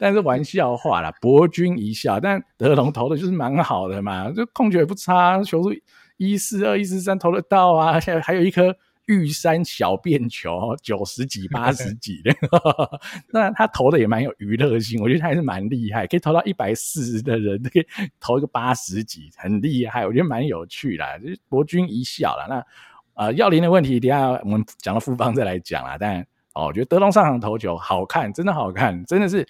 [0.00, 2.18] 但是玩笑话啦，博君一笑。
[2.18, 5.74] 但德龙投的就是蛮好的嘛，就控球也不差，球速
[6.16, 8.74] 一四二、一四三投得到啊，现在还有一颗。
[9.06, 12.34] 玉山小便球九十几八十几的，
[13.32, 17.86] 那他投的也蛮有娱乐性，我觉得他还是蛮厉害，可以投到一百四十的人可以
[18.20, 22.46] 投一个八十几，很厉害，我觉得蛮有趣的，就是博君一笑啦。
[22.48, 22.66] 那
[23.14, 25.96] 呃，跃霖的问题，等下我们讲到富邦再来讲啦。
[25.98, 26.20] 但
[26.52, 29.46] 哦，我觉得德隆上场投球好看，真的好看，真的是。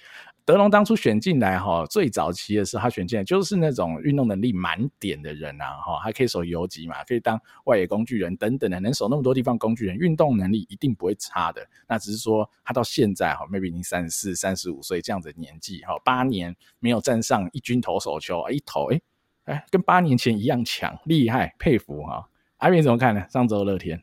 [0.47, 11.69] 德隆当初选进来哈，最早期的时候他选进来就是那种运动能力满点的人啊哈，还可以守游击嘛，可以当外野工具人等等的，能守那么多地方工具人，运动能力一定不会差的。
[11.89, 19.01] 那只是说他到现在哈，maybe 已经三十四、三十五岁这样子的年纪哈，八年没有站上一军投手球，一投哎
[19.47, 22.29] 哎，跟八年前一样强，厉害，佩服哈。
[22.59, 23.27] 阿斌怎么看呢？
[23.29, 24.01] 上周乐天。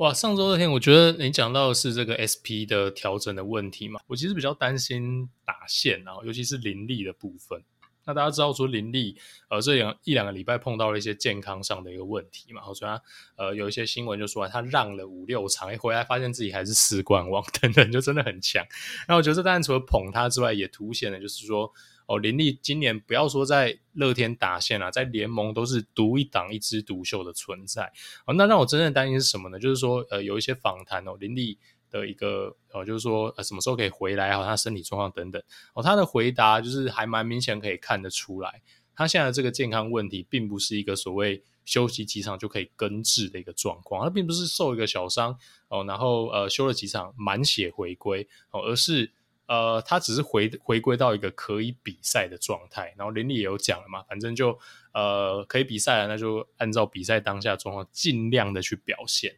[0.00, 7.62] 哇，上周那天，我觉得你讲到的是这个 SP 的调整的问题嘛，我其实比较担心打线，然后尤其是林立的部分。
[8.06, 9.14] 那大家知道说林立，
[9.50, 13.02] 呃，这两一两个礼拜碰到了一些健康上的一个问题嘛，所以他
[13.36, 18.64] 呃有一些新闻就说他让了五六场，一回来发现自己还是四冠王等等，就真的很强。
[19.06, 21.70] 那我觉得这当然除了捧他之外，也凸显了就是说。
[22.10, 27.92] 哦，林立今年不要说在乐天打线啊，在联盟都是独一档、一枝独秀的存在。
[28.26, 29.60] 哦，那让我真正担心是什么呢？
[29.60, 31.56] 就是说，呃，有一些访谈哦，林立
[31.88, 35.40] 的一个呃，就是说呃什么时候可以回来，好，他身体状况等等
[35.72, 38.60] 哦，他的回答就是还蛮明显可以看得出来，
[38.92, 49.12] 他现在的这个健康问题并不是一个所谓休息几场就可以根治的一个状况，他并不是受一个小伤哦，然后呃休了几场满血回归哦，而是。
[49.50, 54.56] 呃，他只是回回归到一个可以比赛的状态，然后林立也有讲了嘛，反正就
[54.92, 59.34] 呃可以比赛了，那就按照比赛当下状况尽量的去表现。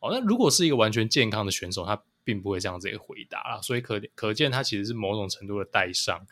[0.00, 6.26] 哦，那如果是一个完全健康的选手，他并不会这样子一个回答啦，所以可可见他其实是某种程度的带伤。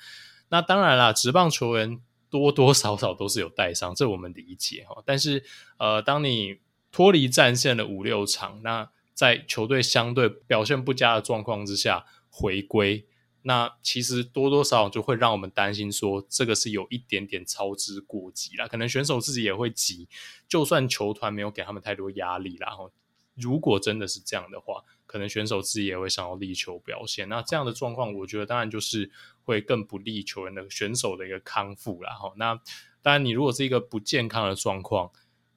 [0.49, 5.01] 那当然啦，职棒球员多多少少都是有带伤，这我们理解哈。
[5.07, 5.45] 但是
[5.79, 6.59] 呃，当你
[6.91, 13.07] 脱离战线了五六场，那在球队相对表现不佳的状况之下回归。
[13.43, 18.69] 那其实多多少少就会让我们担心，说这个是有一点点操之过急啦。
[18.69, 20.07] 可能选手自己也会急，
[20.47, 22.93] 就算球团没有给他们太多压力，然后
[23.35, 27.29] 如果真的是这样的话，可能选手自己也会想要力求表现。
[27.31, 29.11] 那这样的状况，我觉得当然就是
[29.45, 32.13] 会更不利球员的选手的一个康复啦。
[32.13, 32.55] 哈，那
[33.01, 35.11] 当然你如果是一个不健康的状况，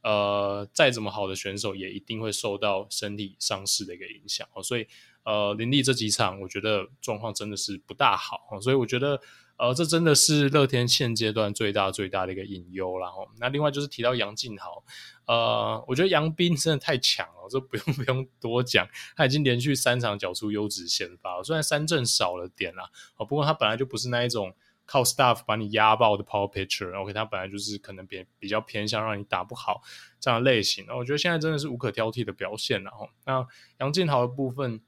[0.04, 4.48] 呃，再怎么好的选手也一定会受到身体伤势的一个影响。
[4.54, 4.88] 哦所以。
[5.24, 9.22] 呃，林立这几场，我觉得状况真的是不大好，所以我觉得，
[9.56, 13.10] 呃，这真的是乐天现阶段最大最大的一个隐忧啦。
[13.10, 14.84] 哈，那另外就是提到杨敬豪，
[15.26, 24.54] 呃，我觉得杨斌真的太强了，这不用 不用多讲，他已经连续三场缴出优质先发，虽然三振少了点啦，哦，不过他本来就不是那一种
[24.86, 29.82] 靠 staff 把你压爆的 power pitcher，OK，他本来就是可能比比较偏向让你打不好
[30.20, 32.92] 这样类型，我觉得现在真的是无可挑剔的表现了。
[32.92, 33.48] 哈，那
[33.80, 34.82] 杨晋豪的部分。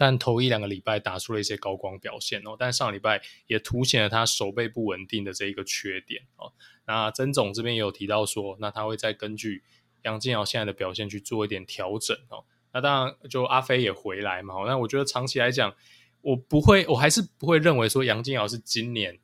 [0.00, 6.54] 但头一两个礼拜打出了一些高光表现哦，但上礼拜也凸显了他手背不稳定的这一个缺点哦。
[6.86, 9.62] 那曾总这边也有提到说，那他会再根据
[10.04, 12.46] 杨晋豪现在的表现去做一点调整哦。
[12.72, 14.54] 那当然，就阿飞也回来嘛。
[14.66, 15.74] 那我觉得长期来讲，
[16.22, 19.18] 我不会，我还是不会认为说杨晋豪是今年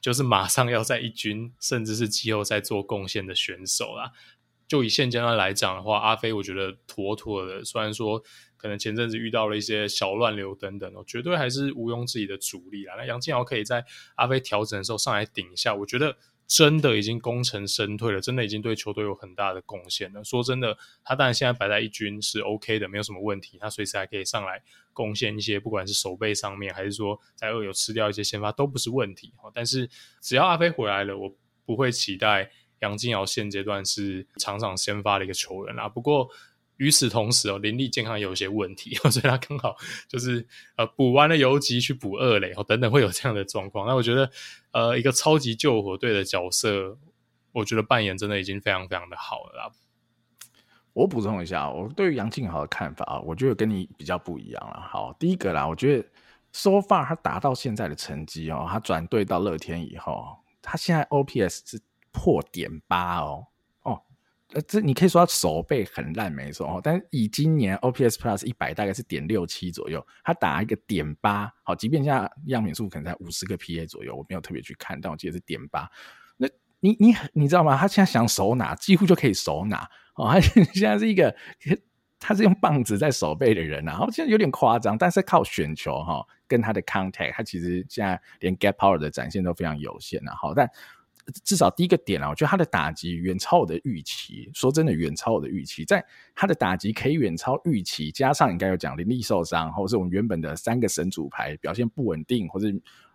[0.00, 4.12] 就是马上要在一军甚至是季后赛做贡献的选手啦。
[4.66, 8.22] 就以现阶段来讲的话，阿飞我觉得妥妥的，虽然说。
[8.62, 12.94] 可能前阵子遇到了一些小乱流等等哦，绝对还是毋庸置疑的主力啦。
[12.96, 20.22] 那杨晋豪可以在阿飞调整的时候上来顶一下，我觉得真的已经功成身退了，真的已经对球队有很大的贡献了。
[20.22, 29.50] 说真的，他当然现在摆在一军是 OK 的，没有什么问题，他随时还可以上来贡献一些，不管是守备上面，还是说在二有吃掉一些先发都不是问题哈。
[29.52, 32.48] 但是只要阿飞回来了，我不会期待
[32.78, 35.88] 杨晋豪现阶段是场场先发的一个球员啦。
[35.88, 36.30] 不过。
[36.78, 39.76] 与此同时哦，林立健康有一些问题， 所以他刚好
[40.08, 43.86] 就是呃补完了游击去补二垒哦，等等会有这样的状况。
[43.86, 44.30] 那我觉得
[44.72, 46.98] 呃一个超级救火队的角色，
[47.52, 49.72] 我觉得扮演真的已经非常非常的好了。
[50.94, 54.80] 我补充一下，我对于杨晋豪的看法啊，我觉得跟你比较不一样了。
[54.80, 56.08] 好，第一个啦，我觉得
[56.52, 61.80] so far 他达到现在的成绩哦，他转队到乐天以后，他现在 OPS 是
[62.10, 63.46] 破点八哦。
[64.54, 66.80] 呃，这你可以说他手背很烂，没错哦。
[66.82, 75.88] 但以今年 OPS Plus 一百大概是点六七左右，他打一个点八，好，即便现在样品数可能在五十个 PA 左右，我没有特别去看，但我记得是点八。
[76.36, 76.46] 那
[76.80, 77.76] 你你你知道吗？
[77.76, 80.28] 他现在想手拿，几乎就可以手拿哦。
[80.30, 80.40] 他
[80.74, 81.34] 现在是一个，
[82.18, 90.34] 他是用棒子在手背的人啊，然后现在有点夸张，但是靠选球哈，跟他的 contact，他其实现在连 gap power 的展现都非常有限啊。
[90.34, 90.68] 好，但。
[91.44, 94.50] 至少第一个点啊，我觉得他的打击远超我的预期。
[94.54, 95.84] 说真的，远超我的预期。
[95.84, 96.04] 在
[96.34, 102.66] 他的打击可以远超预期，加上你刚有讲林立受伤，或是我们原本的三个神主牌表现不稳定，或者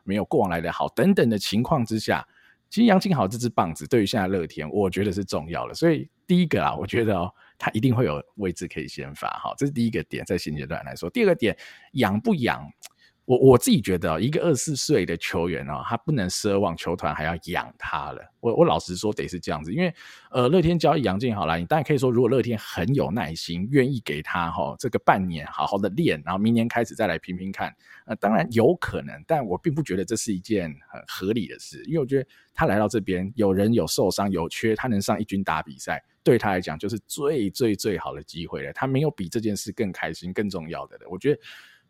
[0.03, 2.25] 没有过往来的好等等的情况之下，
[2.69, 5.73] 其实杨晋豪这支棒子对于现在乐天，我觉得是重要的。
[5.73, 9.27] 所以第一个啊，我觉得哦，他一定会有位置可以先发。
[9.43, 11.09] 哈，这是第一个点，在现阶段来说。
[11.09, 11.57] 第二个点，
[11.93, 12.65] 养不养？
[13.27, 18.21] 我我自己觉得，一个二十四岁的球员哦，他不能奢望球团还要养他了。
[18.39, 19.93] 我我老实说，得是这样子，因为
[20.31, 38.71] 呃，乐天交易杨晋豪来，你当然可以说，如果乐天很有耐心，愿意给他哈这个半年好好的练，然后明年开始再来拼拼看，呃，当然有可能，但我并不觉得这是一件很合理的事，因为我觉得他来到这边，有人有受伤有缺，他能上一军打比赛，对他来讲就是最最最好的机会了。
[38.71, 41.07] 他没有比这件事更开心、更重要的了。
[41.09, 41.41] 我觉得。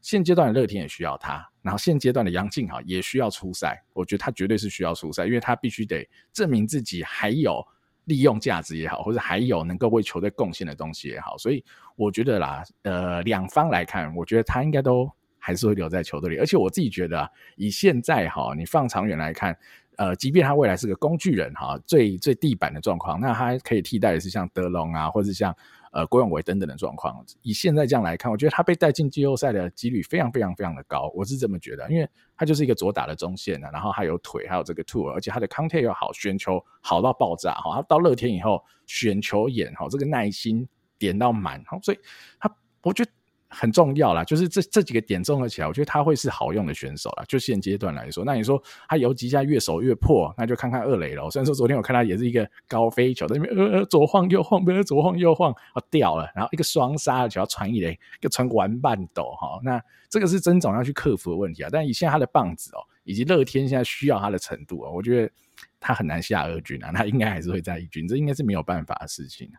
[0.02, 7.62] 现阶段的乐天也需要他，然后现阶段的杨晋豪也需要出赛，我觉得他绝对是需要出赛，因为他必须得证明自己还有
[8.06, 11.64] 利用价值也好，或者还有能够为球队贡献的东西也好，所以
[11.96, 19.58] 我觉得啦，呃，两方来看，我觉得他应该都还是会留在球队里，而且我自己觉得啊，以现在哈，你放长远来看，
[19.98, 25.54] 呃，即便他未来是个工具人哈，最最地板的状况，那他可以替代的是像德隆啊，或者像
[25.98, 27.26] 呃郭永伟等等的状况。
[27.42, 37.76] 以现在这样来看，我觉得他被带进季后赛的几率非常非常非常的高，我是这么觉得，因为他就是一个左打的中线啊，然后还有腿，还有这个 tool，而且他的 contact 又好，选球好到爆炸哈。
[37.76, 40.68] 他到乐天以后选球眼哈，这个耐心
[41.00, 42.00] 点到满，所以
[42.40, 43.12] 他我觉得。
[43.60, 47.24] 很重要啦，就是这这几个点综合起来，我觉得他会是好用的选手啦。
[47.28, 51.28] 就现阶段来说，那你说他游击现在越守越破，那就看看二垒了。
[51.32, 59.60] 虽然说昨天我看他也是一个高飞球，在那边呃左晃右晃，不是左晃右晃，啊掉了，然后一个双杀的球传一垒，一个传完半斗哈。
[59.64, 61.70] 那这个是曾总要去克服的问题啊。
[61.72, 65.32] 但以现在他的棒子哦，以及乐天现在需要他的程度啊，我觉得
[65.80, 69.50] 他很难下二军啊，他应该还是会在一军，这应该是没有办法的事情。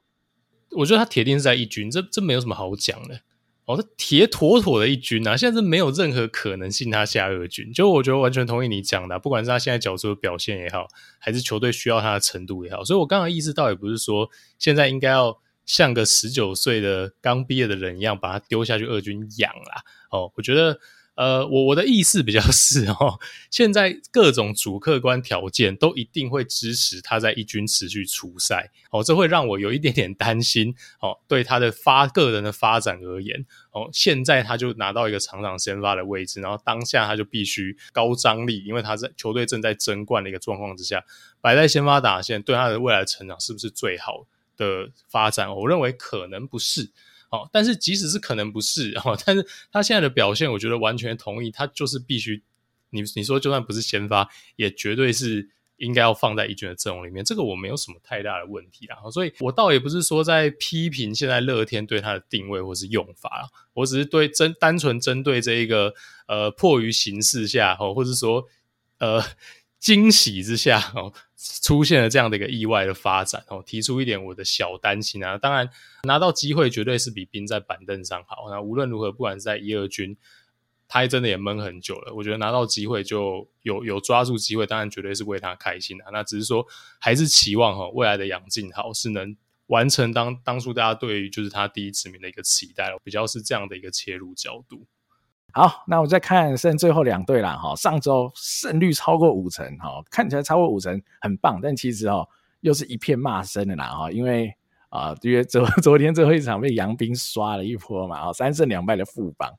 [0.77, 3.21] 我觉得他铁定是在一军，这这没有什么好讲的。
[3.69, 5.37] 哦，他铁妥妥的一军啊！
[5.37, 10.89] 现在是没有任何可能性他下二军，就我觉得完全同意你讲的，不管是他现在角色的表现也好，
[11.19, 19.83] 还是球队需要他的程度也好，所以我刚刚意识到也不是说现在应该要像个十九岁的刚毕业的人一样把他丢下去二军养啦。
[20.11, 20.81] 哦，我觉得。
[21.19, 23.19] 呃，我我的意思比较是哦，
[23.51, 31.19] 现在各种主客观条件都一定会支持他在一军持续出赛，哦，这会让我有一点点担心哦。
[31.27, 41.05] 对他的发个人的发展而言，哦，现在他就拿到一个场场先发的位置，然后当下他就必须高张力，因为他在球队正在争冠的一个状况之下，
[41.41, 44.25] 摆在先发打线，对他的未来成长是不是最好
[44.57, 45.53] 的发展？
[45.53, 46.93] 我认为可能不是。
[47.31, 52.43] 哦，但是即使是可能不是哦，但是他现在的表现，我觉得完全同意，他就是必须，
[52.91, 58.97] 你你说就算不是先发，也绝对是应该要放在一军的阵容里面，这个我没有什么太大的问题啦。
[59.13, 65.95] 所以我倒也不是说在批评现在乐天对他的定位或是用法，我只是对针单纯针对这一个
[66.27, 68.47] 呃迫于形势下哦，或者说
[68.99, 69.23] 呃。
[69.79, 71.13] 惊喜之下哦，
[71.63, 75.39] 出现了这样的一个意外的发展哦，提出一点我的小担心啊。
[75.39, 75.71] 当然
[76.03, 78.51] 拿到机会绝对是比兵在板凳上好。
[78.51, 80.17] 那无论如何，不管是在一二军，
[80.89, 82.13] 他真的也闷很久了。
[82.15, 86.07] 我觉得拿到机会就有有抓住机会，当然绝对是为他开心啊。
[86.13, 86.67] 那只是说，
[86.99, 94.87] 还是期望哈未来的杨敬豪是能完成当当初大家对于就是他第一指名的一个期待，比较是这样的一个切入角度。
[95.53, 97.75] 好，那我再看剩最后两队了哈。
[97.75, 102.29] 上周胜率超过五成哈，看起来超过五成很棒，但其实哦
[102.61, 104.53] 又是一片骂声的啦哈，因为
[104.91, 109.51] 啊，因为昨 昨天最后一场被杨斌刷了一波嘛，三胜两败的富邦。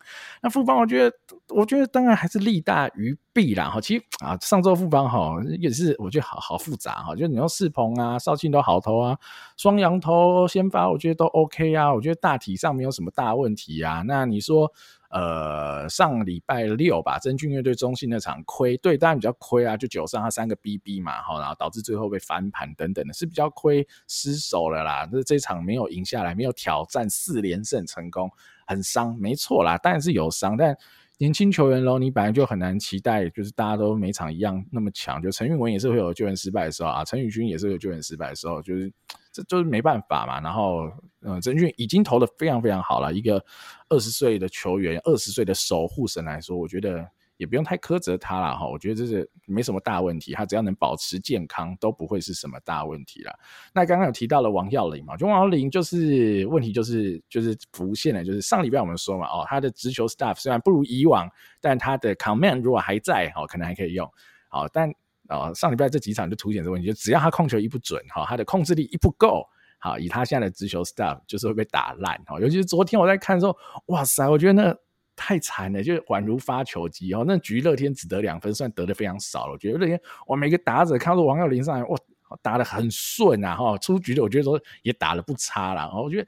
[0.42, 1.16] 那富邦我觉得，
[1.50, 3.82] 我觉得当然还是利大于弊啦哈。
[3.82, 9.18] 其实啊，上周富邦哈也是我觉得好好复杂哈，就你说世鹏啊、少庆都好投啊，
[9.58, 14.04] 双羊投先发我觉得都 OK 啊，我觉得大体上没有什么大问题啊。
[14.06, 14.72] 那你说？
[15.10, 25.10] 呃，上礼拜六吧，真俊乐队中信那场亏，对，当然比较亏啊，就九上他三个 BB 嘛，然后导致最后被翻盘等等的，是比较亏失手了啦。
[25.12, 28.30] 那这场没有赢下来，没有挑战四连胜成功，
[28.68, 30.78] 很伤，没错啦，当然是有伤，但
[31.20, 35.22] 年轻球员喽，你本来就很难期待，就是大家都每场一样那么强。
[35.22, 38.92] 就陈韵文也是会有救援失败的时候啊，陈宇勋也是有救援失败的时候，就是。
[39.32, 40.92] 这就是没办法嘛，然后，
[41.22, 43.14] 呃，曾俊已经投的非常非常好了。
[43.14, 43.40] 一个
[43.88, 47.08] 二十岁的球员，二十岁的守护神来说，我觉得
[47.40, 48.68] 也不用太苛责他了哈。
[48.68, 53.34] 我觉得这是没什么大问题，他只要能保持健康，都不会是什么大问题了。
[53.74, 61.28] 那刚刚有提到了王耀林嘛，就王耀林就是问题就是就是浮现了，就是上礼拜我们说嘛，哦，他的直球 staff 虽然不如以往，
[61.60, 64.08] 但他的 command 如果还在，哦，可能还可以用，
[64.50, 64.94] 好，但。
[65.32, 73.56] 哦，上礼拜这几场就凸显这个问题，就只要他控球一不准，哈，他的控制力一不够，好，以他现在的直球 stuff 就是会被打烂，哈，尤其是昨天我在看的时候，
[73.90, 74.76] 哇塞，我觉得那
[75.20, 81.98] 太惨了，就宛如发球机哦，那局乐天只得两分，算得的非常少了，我觉得乐天我每个打者看到王耀林上来，哇。
[82.44, 86.28] 打得很顺啊，哈，出局的我觉得说也打得不差了，我觉得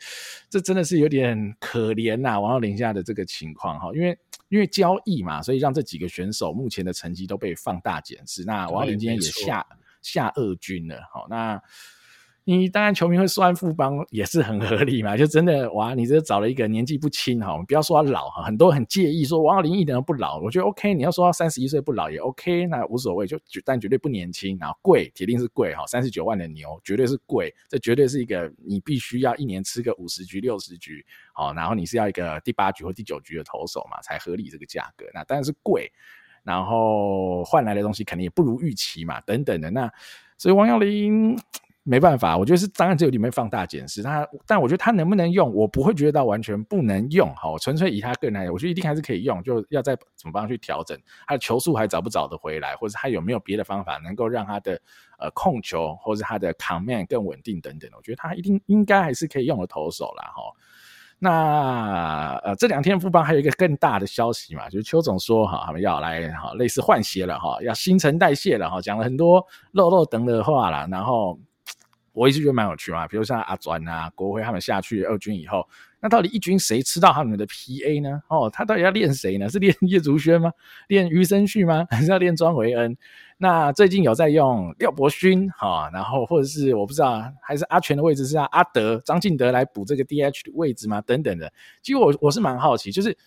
[0.50, 4.18] 这真的是有点可怜呐，王耀林下的这个情况哈，因为
[4.50, 8.44] 因为交易嘛，所以让这几个选手目前的成绩都被放大检视。
[8.44, 9.64] 那王耀林今天也下
[10.02, 11.62] 下二军了，好，那。
[12.58, 35.92] 你当然球迷会酸富邦也是很合理嘛，就真的哇，你这找了一个年纪不轻哈，不要说他老哈，很多很介意说王耀林一点都不老，我觉得 OK，你要说他三十一岁不老也 OK，那无所谓，就但绝对不年轻，然后贵铁定是贵哈，三十九万的牛绝对是贵，这绝对是一个你必须要一年吃个五十局六十局，好，然后你是要一个第八局或第九局的投手嘛才合理这个价格，那当然是贵，
[36.44, 39.92] 然后换来的东西肯定也不如预期嘛，等等的，那
[40.38, 41.38] 所以王耀林。
[41.84, 47.34] 没办法，我觉得是当然这里面放大检视他，但我觉得他能不能用，我不会觉得到完全不能用。
[47.36, 54.80] 好，纯粹以他个人来讲，我觉得一定还是可以用，就要再怎么帮去调整他的球速还找不找得回来，或者他有没有别的方法能够让他的
[55.18, 57.90] 呃控球或者他的 command 更稳定等等。
[57.98, 60.32] 我觉得他一定应该还是可以用的投手啦。
[60.36, 60.44] 哈。
[61.18, 71.40] 那呃这两天富邦还有一个更大的消息嘛，就是邱总说哈，他们要来哈类似换血了哈，要新陈代谢了哈，讲了很多肉肉等的话了，然后。
[72.14, 75.68] 我一直觉得蛮有趣嘛，比如像阿转啊、国辉他们下去二军以后，
[76.00, 78.22] 那到底一军谁吃到他们的 PA 呢？
[78.28, 79.48] 哦，他到底要练谁呢？
[79.50, 80.52] 是练叶竹轩吗？
[80.90, 81.86] 练余生旭吗？
[81.92, 82.98] 还是要练庄维恩？
[83.38, 91.02] 那最近有在用廖博勋哈，然后或者是我不知道，还是阿全的位置是让阿德张进德来补这个 DH 的位置吗？
[91.02, 91.52] 等等的，
[91.82, 93.18] 其实我我是蛮好奇，就是。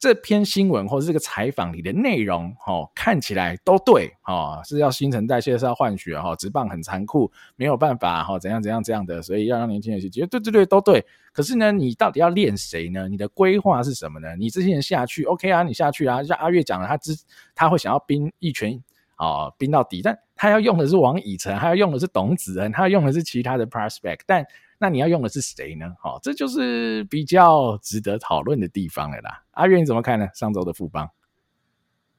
[0.00, 11.04] 这篇新闻或者这个采访里的内容，哦，看起来都对，哦，是要新陈代谢，是要换血，哈，职棒很残酷，没有办法，哈，怎样怎样这样的，所以要让年轻人去，觉得对对对都对。
[11.34, 13.08] 可是呢，你到底要练谁呢？
[13.08, 14.34] 你的规划是什么呢？
[14.36, 17.14] 你这些人下去，OK 啊，你下去啊，像阿月讲了，他之
[17.54, 18.82] 他会想要兵一拳，
[19.18, 24.46] 哦，兵到底，但他要用的是王以诚，他要用的是董子恩，他要用的是其他的 prospect，但。
[24.82, 25.94] 那你要用的是谁呢？
[26.00, 29.44] 好，这就是比较值得讨论的地方了啦。
[29.50, 30.26] 阿月你怎么看呢？
[30.34, 31.10] 上周的富邦，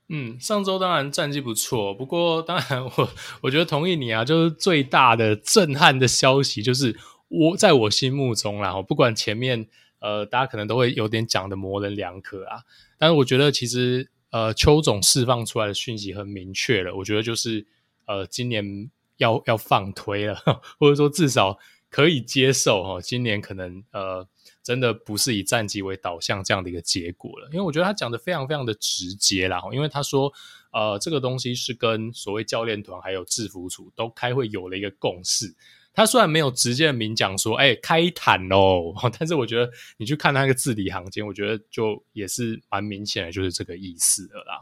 [0.09, 3.09] 嗯，上周当然战绩不错，不过当然我
[3.41, 6.95] 我觉得同意你啊，就是最大的震撼的消息就是
[7.29, 12.61] 我在我心目中啦，不管前面呃大家可能都会有点讲的模棱两可啊，
[12.99, 17.65] 但是我觉得其实呃邱总释放出来的讯息很明确了，我觉得就是
[18.05, 20.35] 呃今年要要放推了，
[20.77, 21.57] 或者说至少。
[21.91, 24.25] 可以接受哈，今年可能呃
[24.63, 30.31] 真的不是以战绩为导向这样的一个结果了，因为我觉得他讲的非常非常的直接啦，因为他说
[30.71, 35.53] 呃这个东西是跟所谓教练团还有制服组都开会有了一个共识，
[35.93, 44.61] 他虽然没有直接的明讲说哎开坦喽，但是我觉得你去看他那个字里行间，我觉得就也是蛮明显的，就是这个意思了啦。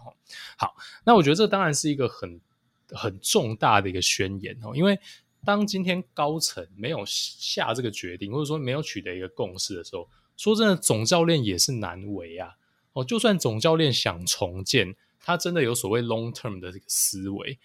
[0.58, 0.76] 好，
[1.06, 2.42] 那我觉得这当然是一个很
[2.90, 5.00] 很重大的一个宣言哦，因为。
[5.46, 12.56] 当今天高层没有下这个决定，或者说没有取得一个共识的时候，说真的，总教练也是难为啊。
[12.94, 17.60] 哦，就算总教练想重建，他真的有所谓 long term 的这个思维，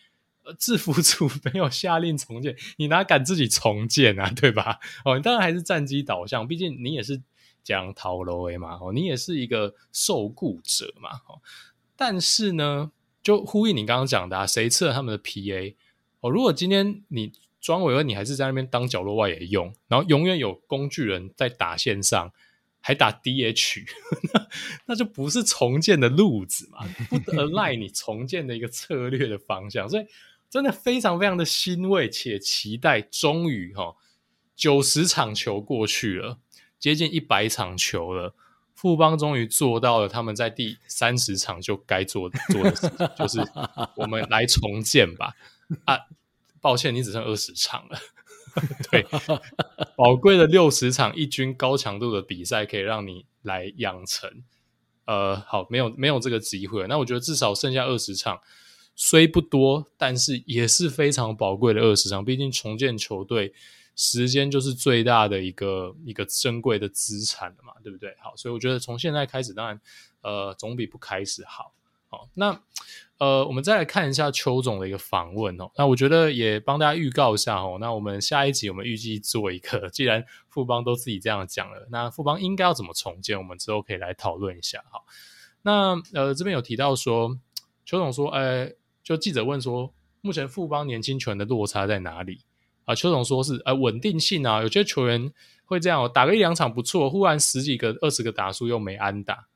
[0.44, 4.30] 呃，制服组 没有下令重建，你哪敢自己重建啊？
[4.30, 4.78] 对吧？
[5.04, 7.22] 哦，你当然还是战绩导向，毕竟你也是
[7.62, 11.40] 讲头路的嘛，哦，你也是一个受雇者嘛，哦。
[11.96, 15.74] 但是呢，就呼应你刚刚讲的，啊，谁吃了他们的 PA？
[16.20, 17.32] 哦，如果今天你
[17.64, 22.30] 庄伟文，你还是在那边当角落外野用，然后永远有工具人在打线上，
[22.78, 23.86] 还打 DH，
[24.34, 24.46] 那
[24.84, 30.04] 那就不是重建的路子嘛，不得赖你重建的一个策略的方向，所以
[30.50, 33.96] 真的非常非常的欣慰且期待，终于哈
[34.54, 36.40] 九十场球过去了，
[36.78, 38.34] 接近一百场球了，
[38.74, 43.40] 富邦终于做到了他们在第三十场就该做做的事情，就是
[43.96, 45.32] 我们来重建吧
[45.86, 45.98] 啊。
[46.64, 47.98] 抱歉，你只剩二十场了。
[48.90, 49.06] 对，
[49.96, 54.42] 宝贵的六十场一军高强度的比赛，可以让你来养成。
[55.04, 56.86] 呃，好，没有没有这个机会。
[56.86, 58.40] 那我觉得至少剩下二十场，
[58.96, 62.24] 虽不多，但是也是非常宝贵的二十场。
[62.24, 63.52] 毕竟重建球队，
[63.94, 68.16] 时间就是最大的一个一个珍贵的资产了嘛，对不对？
[68.22, 69.78] 好，所以我觉得从现在开始，当然，
[70.22, 71.74] 呃，总比不开始好。
[72.08, 72.62] 好，那。
[73.24, 75.70] 呃，我们再来看一下邱总的一个访问哦。
[75.78, 77.78] 那我觉得也帮大家预告一下哦。
[77.80, 83.38] 那我们下一集我们预计做一个，既然富邦都自己这样讲了，那富邦应该要怎么重建？
[83.38, 85.00] 我们之后可以来讨论一下哈。
[85.62, 87.38] 那呃，这边有提到说，
[87.86, 88.70] 邱总说，呃，
[89.02, 92.40] 就记者问说，目前富邦年轻球员的落差在哪里
[92.84, 92.94] 啊？
[92.94, 95.32] 邱总说是呃稳定性啊，有些球员
[95.64, 99.46] 会这样，打个一两场不错，忽然十几个、二十个打数又没安打。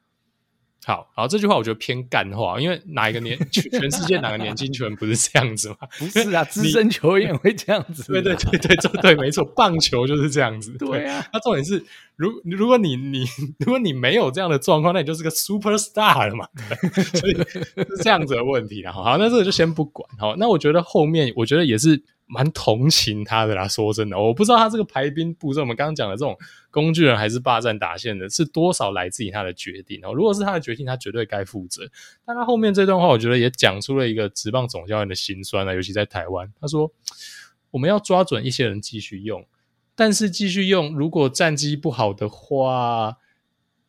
[0.87, 5.77] 好，好，这句话我觉得偏干话，因为哪一个年全世界哪个年轻球员不是这样子吗？
[5.99, 8.05] 不是啊，资深球员会这样子。
[8.11, 10.73] 对对对对对对，没错，棒球就是这样子。
[10.79, 11.85] 对啊，那重点是，
[12.17, 13.27] 如如果你你
[13.59, 16.49] 如果你没有这样的状况，那你就是个 super star 了嘛。
[16.93, 17.35] 对，所以
[17.77, 18.91] 是这样子的问题啦。
[18.93, 20.09] 好，那这个就先不管。
[20.19, 22.03] 好，那我觉得后面我觉得也是。
[22.31, 26.37] 蛮同情他的啦，说真的，我不知道他这个排兵布阵，我们刚刚讲的这种
[26.71, 30.13] 工具人还是霸占打线的，是多少来自于他的决定哦。
[30.13, 31.91] 如果是他的决定，他绝对该负责。
[32.27, 36.53] 但他后面这段话，我觉得也讲出了一个职棒总教练的心酸啊，尤其在台湾。
[36.61, 36.93] 他说
[37.73, 39.47] ：“我们要抓准一些人继续用，
[39.97, 43.17] 但是继续用，如果战绩不好的话，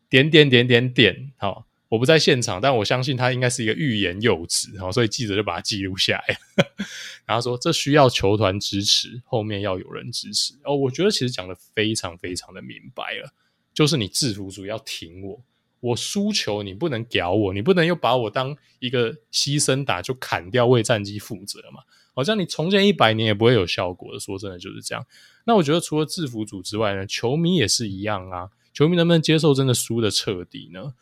[0.10, 6.38] 点点点点点，好，我不在现场，但我相信他应该是一个欲言又止，然后所以记者就把它记录下来，
[7.26, 10.54] 然后说这需要球团支持，后面要有人支持。
[10.64, 13.34] 哦，我觉得其实讲得非常非常的明白了，
[13.74, 15.42] 就是你制服组要挺我，
[15.80, 21.82] 我输球你不能屌我，你不能又把我当一个牺牲打就砍掉为战绩负责嘛，
[22.14, 24.20] 好像你重建一百年也不会有效果的。
[24.20, 25.04] 说真的就是这样。
[25.46, 30.94] 那我觉得除了制服组之外呢，球迷也是一样啊，球迷能不能接受真的输得彻底呢？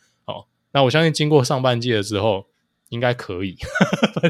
[0.72, 2.46] 那我相信经过上半季了之后，
[2.90, 3.56] 应该可以。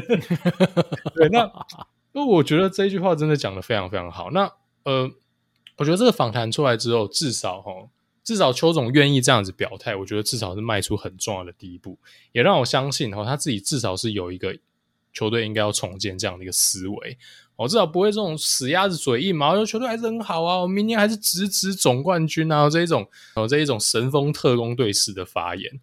[1.15, 1.51] 对，那
[2.13, 4.31] 那我觉得这句话真的讲得非常非常好。
[4.31, 4.51] 那
[4.83, 5.11] 呃，
[5.77, 7.71] 我觉得这个访谈出来之后，至少哈，
[8.23, 11.97] 至少邱总愿意这样子表态，我觉得至少是迈出很重要的第一步，
[12.31, 14.57] 也让我相信哈，他自己至少是有一个
[15.13, 17.17] 球队应该要重建这样的一个思维。
[17.57, 25.79] 我至少不会这种死鸭子嘴硬嘛，说球队还是很好啊，我明年还是直指总冠军啊，这一种哦这一种神风特工队式的发言。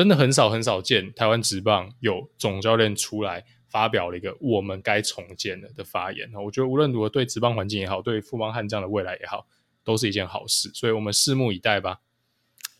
[0.00, 6.26] 真的很少很少见，台湾职棒有总教练出来发表了一个“我们该重建了”的发言。
[6.32, 9.46] 我觉得无论如何，对职棒环境也好，对富邦悍将的未来也好，
[9.84, 10.70] 都是一件好事。
[10.72, 12.00] 所以，我们拭目以待吧。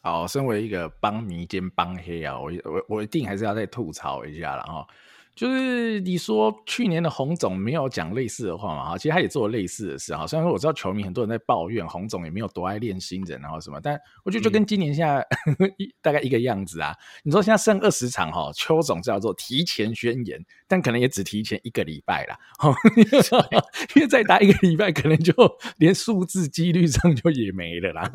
[0.01, 4.87] 好，身为一个帮迷兼帮黑啊，我我我一定还是要再吐槽一下了哈。
[5.41, 8.91] 就是你说去年的洪总没有讲类似的话嘛？
[8.91, 10.27] 哈，其实他也做了类似的事哈。
[10.27, 15.27] 虽然说我知道球迷很多人在抱怨洪总也没有多爱练新人，然后什么，但我觉得就跟今年现在、
[15.59, 15.73] 嗯、
[16.03, 16.95] 大概一个样子啊。
[17.23, 20.39] 你说现在剩二十场哈，邱总叫做提前宣言，
[20.69, 22.37] 但可能也只提前一个礼拜啦。
[23.97, 25.33] 因为再打一个礼拜，可能就
[25.79, 28.11] 连数字几率上就也没了啦。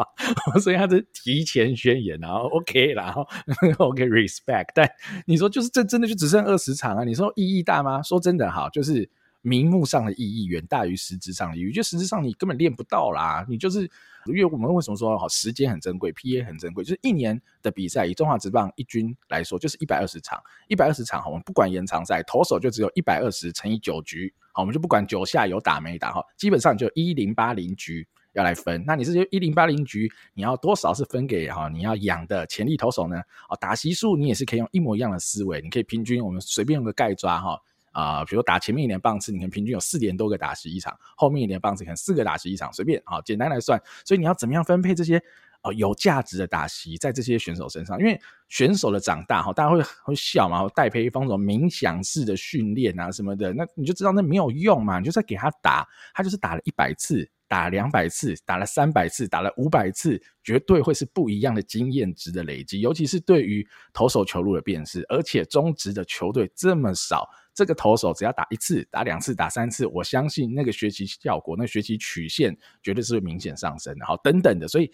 [0.62, 3.28] 所以他是提前宣言，然后 OK，然后
[3.76, 4.68] OK respect。
[4.74, 4.90] 但
[5.26, 6.69] 你说就是这真的就只剩二十。
[6.70, 8.00] 职场啊，你说意义大吗？
[8.02, 9.08] 说真的哈，就是
[9.42, 11.72] 名目上的意义远大于实质上的意义。
[11.72, 13.44] 就实质上你根本练不到啦。
[13.48, 13.82] 你就是
[14.26, 21.26] 因为我们为什么说好时间很珍贵，PA 很珍贵，就是一年的比赛，以中华职棒一军来说，就是一百二十场，一百二十场。
[21.26, 28.06] 我们不管延长赛，投手就只有一百二十乘以九局，好，我们就不管九下有打没打哈，基本上就一零八零局。
[28.40, 33.20] 要来分，那你是一零八零局，你要多少是分给哈你要养的潜力投手呢？
[33.50, 37.60] 哦，打席数你也是可以用一模一样的思维，你可以平均我们随便用个盖抓哈
[37.92, 43.80] 啊，比如打前面一年棒次，你看平均有四点多个打席一场，后面一年棒次可能四个打席一场，随便啊，简单来算。
[44.04, 45.22] 所以你要怎么样分配这些
[45.62, 47.98] 哦有价值的打席在这些选手身上？
[47.98, 57.30] 因为选手的长大哈，大家会会笑嘛，戴培峰这种冥想式的训练啊什么的，那你就知道那没有用嘛，你就在给他打，他就是打了一百次。
[57.50, 62.78] 打两百次，打了三百次，打了五百次，绝对会是不一样的经验值的累积。
[62.78, 74.06] 尤其是对于投手球路的辨识，而且中职的球队这么少，这个投手只要打一次、打两次、打三次，我相信那个学习效果、那学习曲线绝对是会明显上升的。
[74.06, 74.88] 好，等等的，所以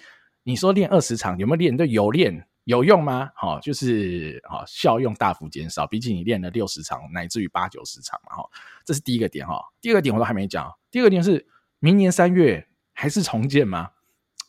[0.46, 1.76] 你说练二十场有没有练？
[1.76, 3.28] 对，有练有用吗？
[3.34, 8.36] 好，就是好效用大幅减少，毕竟你练了六十场乃至于八九十场嘛。
[8.36, 8.48] 哈，
[8.84, 9.60] 这是第一个点哈。
[9.80, 11.44] 第二个点我都还没讲，第二个点是。
[11.78, 13.90] 明年三月还是重建吗？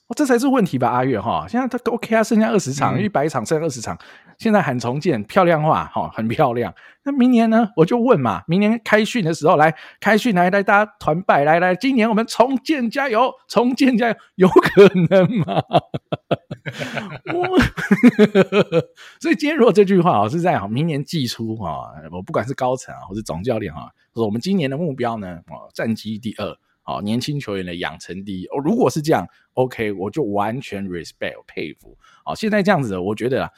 [0.07, 1.45] 哦，这才是问题吧，阿月哈。
[1.49, 3.97] 现在他 OK 啊，剩下二十场，一百场剩二十场，
[4.37, 6.73] 现在喊重建，漂亮话哈，很漂亮。
[7.03, 7.69] 那明年呢？
[7.75, 15.61] 我就问嘛，明年开训的时候来开训，来来大家团拜，来来，今年我们重建加油，重建加油，有可能吗？
[17.33, 17.59] 我
[19.19, 26.57] 所以今天如果这句话是在明年季初哈，我不管是高层啊，或是总教练哈，说我们今年的目标呢，哦，战绩第二。
[26.87, 31.97] 哦，年轻球员的养成第一哦，如果是这样，OK，我就完全 respect 佩服。
[32.25, 33.51] 哦，现在这样子，我觉得，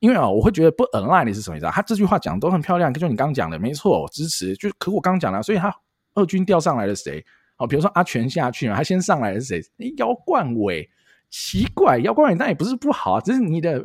[0.00, 1.72] 因为啊，我会觉得不 align 的是什么意思啊？
[1.72, 4.54] 他这句话讲的都很漂亮，就你刚刚讲的没错，我支持。
[4.56, 5.74] 就可我刚刚讲了，所以他
[6.12, 7.24] 二军调上来的谁？
[7.56, 9.62] 哦，比如说阿全下去嘛，他先上来的是谁？
[9.96, 10.86] 姚冠伟，
[11.30, 13.80] 奇怪，姚冠伟那也不是不好啊，只是你的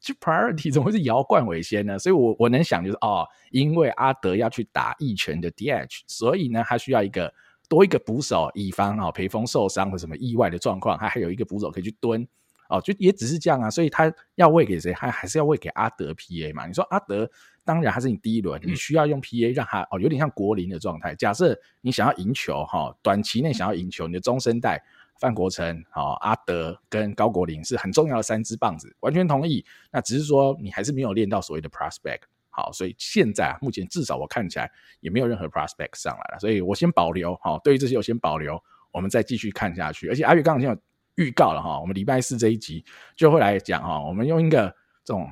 [0.00, 1.98] 就 priority 怎么会是姚冠伟先呢？
[1.98, 7.34] 所以我我能想就是哦，因为阿德要去打一拳的 DH，所以呢，他需要一个。
[7.68, 12.26] 多一个捕手，以防啊裴峰受伤或什么意外的状况，他还有一个捕手可以去蹲
[12.68, 14.92] 哦，就也只是这样啊，所以他要喂给谁？
[14.92, 16.66] 他还是要喂给阿德 PA 嘛？
[16.66, 17.30] 你说阿德，
[17.64, 21.14] 当然他是你第一轮，你需要用 PA 让他哦，有点像国林的状态。
[21.14, 24.82] 假设你想要赢球哈，短期内想要赢球，你的中生代
[25.20, 29.64] 范国成、哦、阿德跟高国林是很重要的三支棒子，完全同意。
[29.90, 32.20] 那只是说你还是没有练到所谓的 prospect。
[32.56, 37.34] 好，所以现在啊，目前至少我看起来也没有任何 prospect 上来了，所以我先保留。
[37.42, 40.08] 好，对于这些我先保留，我们再继续看下去。
[40.08, 40.80] 而且阿月刚刚已经有
[41.16, 42.84] 预告了哈，我们礼拜四这一集
[43.16, 44.68] 就会来讲哈，我们用一个
[45.04, 45.28] 这种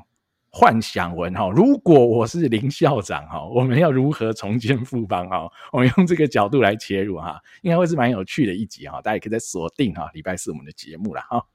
[0.50, 5.48] 幻想文哈，如果我是林校长哈，我们要如何重建富邦哈？
[5.70, 11.46] 我们用这个角度来切入哈，应该会是蛮有趣的一集哈，大家也可以再锁定哈，礼拜四我们的节目了哈。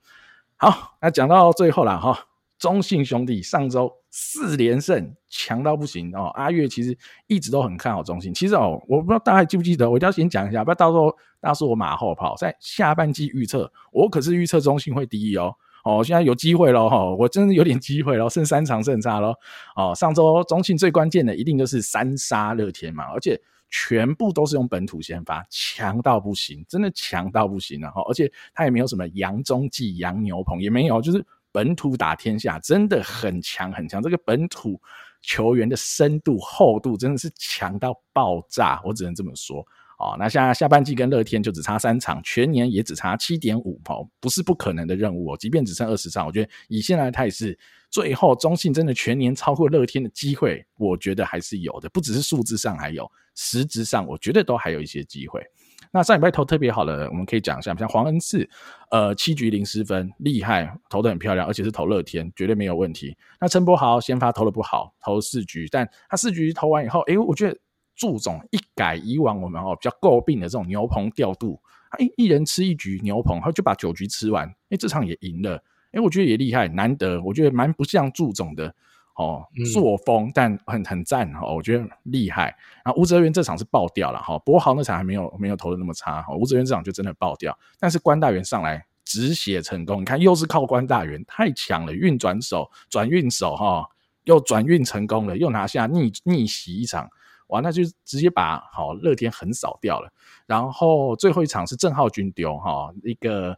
[0.55, 2.17] 好，那讲到最后了哈。
[2.57, 6.31] 中信兄弟上周四连胜，强到不行哦。
[6.33, 6.97] 阿月其实
[7.27, 8.33] 一直都很看好中信。
[8.33, 12.35] 其实哦，我不知道大家记不记得，我一定要先讲一下，不要到时候大家说我马后炮。
[12.35, 15.53] 在下半季预测，我可是预测中信会第一哦。
[15.83, 19.35] 哦，现在有机会了哈，我真的有点机会了，剩三场胜差了。
[19.75, 23.39] 哦，上周中信最关键的一定就是三杀乐天嘛，而且
[23.69, 28.01] 全部都是用本土先发，强到不行，真的强到不行了哈。
[28.09, 31.23] 而且他也没有什么洋中继、洋牛棚，也没有，就是。
[31.57, 34.79] 本土打天下真的很强很强，这个本土
[35.23, 39.65] 球员的深度厚度真的是强到爆炸，我只能这么说
[39.97, 40.15] 哦。
[40.19, 45.37] 那像下半季跟乐天就只差三场，全年也只差七点五哦，不是不可能的任务哦。
[45.39, 47.57] 即便只剩二十场，我觉得以现在的态势，
[47.89, 55.43] 最后中信真的全年超过乐天的机会，我觉得还是有的，不只是数字上还有，实质上我觉得都还有一些机会。
[55.97, 58.47] 那上礼拜投特别好的，我们可以讲一下，像黄恩赐，
[58.91, 63.17] 呃，七局零失分，厉害，投得很漂亮，而且是投乐天，绝对没有问题。
[63.41, 67.57] 那陈柏豪先发投的不好，投四局，但他四局投完以后，诶，我觉得
[67.95, 75.59] 祝总一改以往我们哦比较诟病的这种牛棚调度，他一一人吃一局牛棚，他就把九局吃完，诶，这场也赢了，
[75.93, 78.75] 诶，我觉得也厉害，难得，我觉得蛮不像祝总的。
[79.17, 79.43] 哦，
[79.73, 82.55] 作风，但很很赞哦，我觉得厉害。
[82.85, 87.57] 然后吴哲源这场是爆掉了哈，柏豪那场还没有没有投的那么差哈，吴哲源这场就真的爆掉。
[87.79, 93.89] 但是关大元上来止血成功，你看又是靠关大元，太强了，运转手转运手哈，
[94.25, 97.09] 又转运成功了，又拿下逆逆袭一场，
[97.47, 100.13] 哇，那就直接把好乐天横扫掉了。
[100.45, 103.57] 然后最后一场是郑浩军丢哈一个。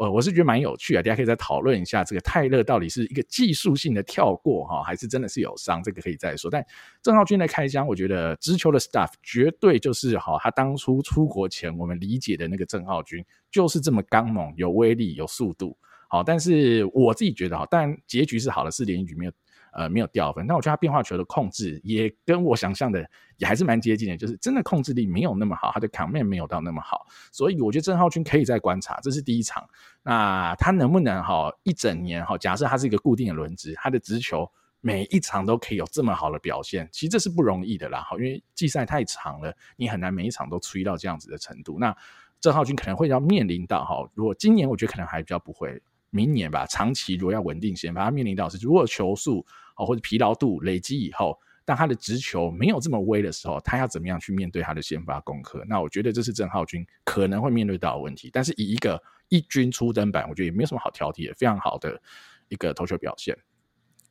[0.00, 6.50] 呃，我是觉得蛮有趣啊，大家可以再讨论一下这个泰勒到底是一个技术性的跳过哈，还是真的是有伤，这个可以再说。
[6.50, 6.64] 但
[7.02, 15.76] 郑浩君的开箱，我觉得直球的 stuff 绝对就是哈，他当初出国前我们理解的那个郑浩君，就是这么刚猛、有威力、有速度。
[16.08, 19.32] 好，但是我自己觉得哈，但结局是好的，是连一局没有。
[19.72, 23.00] 呃，没有掉分，但我觉得他变化球的控制也跟我想象的
[23.36, 29.64] 也还是蛮接近的，就是真的控制力没有那么好，他的 command 没有到那么好，所以我觉得郑浩均可以再观察，这是第一场。
[30.02, 34.50] 那他能不能哈一整年哈，假设他是一个固定的轮值，他的直球
[34.80, 41.78] 每一场都可以有这么好的表现，其实这是不容易的啦，哈，因为季赛太长了，你很难每一场都吹到这样子的程度。
[41.78, 41.96] 那
[42.40, 45.80] 郑浩均可能会要面临到哈，如果今年我觉得可能还比较不会。
[46.10, 49.46] 明年吧，长期如果要稳定先发，他面临到是如果球速
[49.76, 55.64] 哦或者疲劳度累积以后，当他的直球没有这么威的时候，他要怎么样去面对他的先发功课？
[55.68, 58.28] 那我觉得这是郑浩均可能会面对到的问题。
[58.32, 62.00] 但是以一个一军初登板，我觉得也没有什么好挑剔的，非常好的
[62.48, 63.38] 一个投球表现。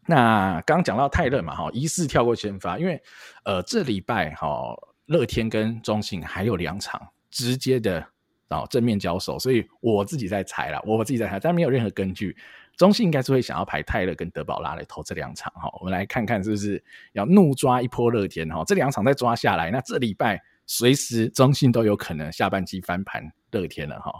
[0.06, 3.02] 那刚刚讲到泰勒嘛，哈，疑似跳过先发，因为
[3.44, 4.74] 呃这礼拜哈
[5.08, 8.08] 乐天跟中信还有两场直接的。
[8.50, 12.36] 哦，正面交手，所以我自己在猜啦，我自己在猜，但没有任何根据。
[12.78, 24.14] 中信应该是会想要排泰勒跟德保拉来投这两场哈，我们来看看是不是要怒抓一波乐天哈，这两场再抓下来，那这礼拜随时中信都有可能下半季翻盘乐天了哈。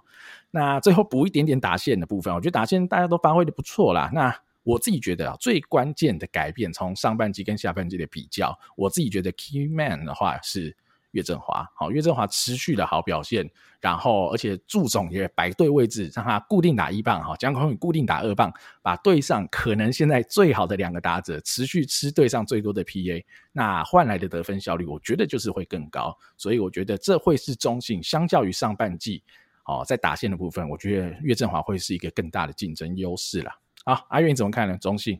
[0.52, 4.12] 那最后补一点点打线的部分，我觉得打线大家都发挥的不错啦。
[4.14, 10.76] 那我自己觉得啊，最关键的改变从上半季跟下半季的比较，我自己觉得 key man 的话是。
[11.12, 13.50] 岳振华，好，岳振华持续的好表现，
[13.82, 29.24] 然后而且祝总也摆对位置，让他固定打一棒，哈，江坤宇固定打二棒，把队上可能现在最好的两个打者持续吃队上最多的 PA，那换来的得分效率，我觉得就是会更高，所以我觉得这会是中信相较于上半季，
[29.66, 33.52] 哦，在打线的部分，我觉得岳振华会是一个更大的竞争优势了。
[33.84, 34.78] 好，阿月你怎么看呢？
[34.78, 35.20] 中信？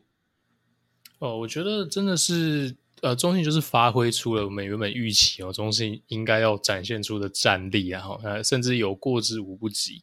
[1.18, 2.76] 哦，我觉得真的是。
[3.02, 10.02] 呃，中信就是发挥出了我们原本预期哦，中信应该要展现出的战力啊，哈，甚至有过之无不及。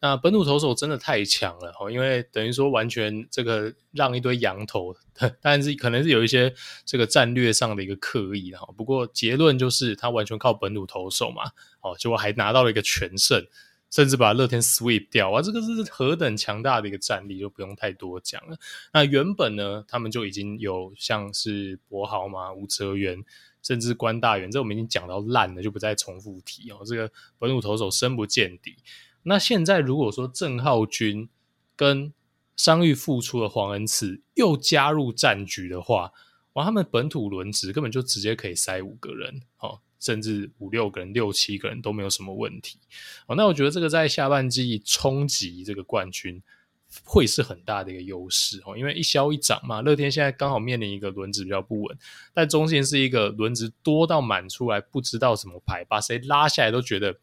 [0.00, 4.94] 那本土投手真的太强了哈，因为等于说完全这个让一堆洋投，
[5.42, 8.66] 但是可能是有一些这个战略上的一个刻意哈。
[8.76, 13.44] 不过结论就是他完全靠本土投手嘛，哦，结果还拿到了一个全胜。
[13.90, 15.40] 甚至把乐天 sweep 掉啊！
[15.40, 18.58] 这个是何等强大的一个战力，就不用太多讲了。
[18.92, 23.24] 那原本呢，他们就已经有像是柏豪嘛、吴哲源，
[23.62, 26.80] 甚至关大元，这我们已经讲到烂了，就不再重复提哦。
[26.84, 28.76] 这个本土投手深不见底。
[29.22, 31.28] 那现在如果说郑浩均
[31.74, 32.12] 跟
[32.56, 36.12] 伤愈复出的黄恩赐又加入战局的话，
[36.52, 39.80] 哇，他们本土轮值根本就直接可以塞五个人哦。
[40.00, 42.78] 甚至五六个人、六七个人都没有什么问题。
[43.26, 46.42] 哦，那我觉得这个在下半季冲击这个冠军
[47.04, 49.82] 会是很大的一个优势哦，因为一消一长嘛。
[49.82, 51.98] 乐天现在刚好面临一个轮值比较不稳，
[52.32, 57.14] 但中信是一个轮值多到满出来，不知道怎么排，把谁拉下来都觉得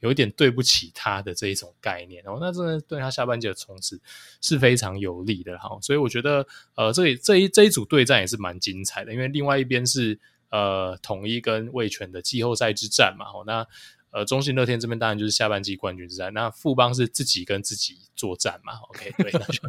[0.00, 2.36] 有一点对不起他的这一种概念哦。
[2.38, 3.98] 那真的对他下半季的冲刺
[4.42, 5.70] 是非常有利的哈。
[5.80, 10.20] 所以我觉得呃，这里这一这一组对战也是蛮精彩的，因为另外一边是
[10.54, 13.26] 呃统一跟味全的季后赛之战嘛。
[13.26, 13.66] 哦，那。
[14.14, 19.60] 呃，中信乐天这边当然就是下半季冠军之战，那富邦是自己跟自己作战嘛，OK， 对，那就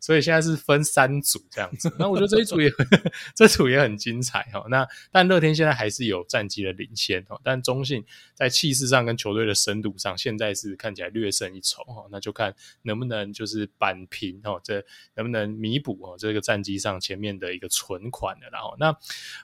[0.00, 1.94] 所以现在是分三组这样子。
[1.96, 2.68] 那我觉得这一组也
[3.32, 4.64] 这组也很精彩哈。
[4.68, 12.06] 那但乐天现在还是有战绩的领先哦，但中信在气势上跟球队的深度上，现在是看起来略胜一筹哈。
[12.10, 12.52] 那就看
[12.82, 14.84] 能不能就是扳平哦，这
[15.14, 18.48] 能不能弥补哦这个战绩上前面的一个存款的。
[18.50, 18.92] 然后那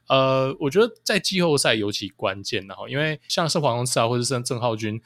[0.09, 4.09] 呃，我觉得在季后赛尤其关键的哈，因为像是黄龙次。
[4.09, 5.01] 或者像郑浩均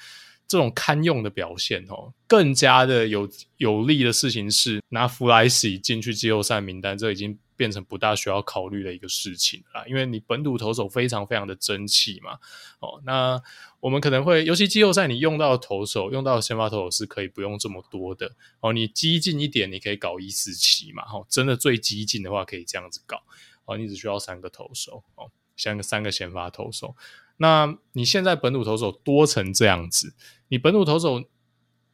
[0.47, 9.89] 这种堪用的表现哦，更加的有有利的事情是拿弗莱西进去季后赛名单，这已经变成不大需要考虑的一个事情了。
[9.89, 12.39] 因为你本土投手非常非常的争气嘛，
[12.81, 13.41] 哦，那
[13.81, 18.75] 我们可能会，尤其季后赛你用到的投手，用到的先发投手是可以不用这么多的哦。
[18.75, 23.23] 你激进一点，你可以搞一四七嘛，哦，真的最激进的话可以这样子搞
[23.65, 26.95] 哦，你只需要三个投手哦，像个三个先发投手。
[27.37, 30.15] 那你现在本土投手多成这样子，
[30.49, 31.25] 你本土投手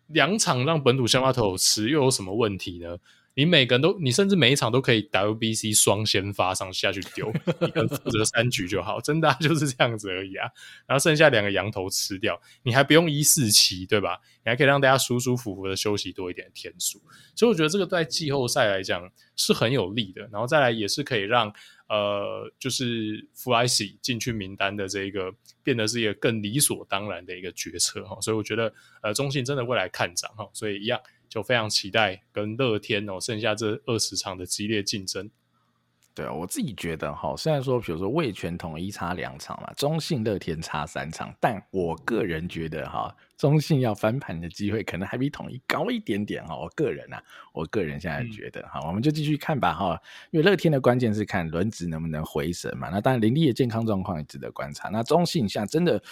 [0.06, 2.98] 两场让本土先发投手吃，又有什么问题呢？
[3.34, 10.48] 你每个人都，你甚至每一场都可以 WBC 双先发上下去丢，你负责三局就好，真的、啊、就是这样子而已啊。
[10.84, 14.18] 然后剩下两个羊头吃掉，你还不用一四七，对吧？
[14.44, 17.00] 你还可以让大家舒舒服服的休息多一点天数。
[17.36, 20.28] 所以我觉得这个在季后赛来讲是很有利的。
[20.32, 21.54] 然后再来也是可以让
[21.90, 25.30] 呃，就是弗莱西进去名单的这个
[25.62, 28.18] 变得是一个更理所当然的一个决策哈。
[28.22, 28.72] 所以我觉得
[29.02, 30.48] 呃，中信真的未来看涨哈。
[30.54, 30.98] 所以一样。
[31.30, 35.30] 就非常期待跟乐天哦，剩下这二十场的激烈竞争。
[36.12, 46.54] 对啊，我自己觉得哈，虽然说比如说味全统一差两场嘛，中信乐天差三场，但我个人觉得哈，中信要翻盘的机会可能还比统一高一点点哈。
[46.54, 47.22] 我个人啊，
[47.54, 49.98] 我个人现在觉得哈，嗯、我们就继续看吧哈。
[50.30, 54.90] 因为乐天的关键是看轮值能不能回神嘛，那当然林立的健康状况也值得观察。
[54.90, 56.02] 那中信现在真的。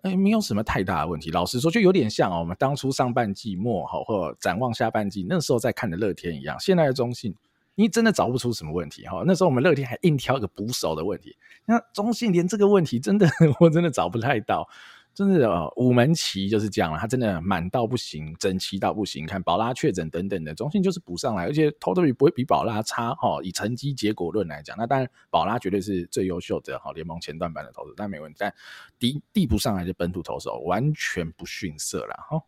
[0.00, 1.30] 哎，没有什么太大的问题。
[1.30, 6.58] 老实说，就有点像我们当初上半季末哈，或展望下半季那时候在看的乐天一样。
[6.58, 7.32] 现在的中信，
[7.76, 9.22] 你真的找不出什么问题哈。
[9.24, 13.28] 那时候我们乐天还硬挑一个捕手的问题，那中信连这个问题真的，
[13.60, 14.68] 我真的找不太到。
[15.14, 19.26] 真的哦，五门旗就是这样了，他真的满到不行，整齐到不行。
[19.26, 23.38] 看宝拉确诊等等的，中信就是补上来，而且投的比不会比宝拉差哈。
[23.42, 28.36] 以成绩结果论来讲，那当然宝拉绝对是最优秀的哈，联盟前段版的投手，但没问题。
[28.40, 28.54] 但
[28.98, 32.42] 递递不上来的本土投手完全不逊色了哈。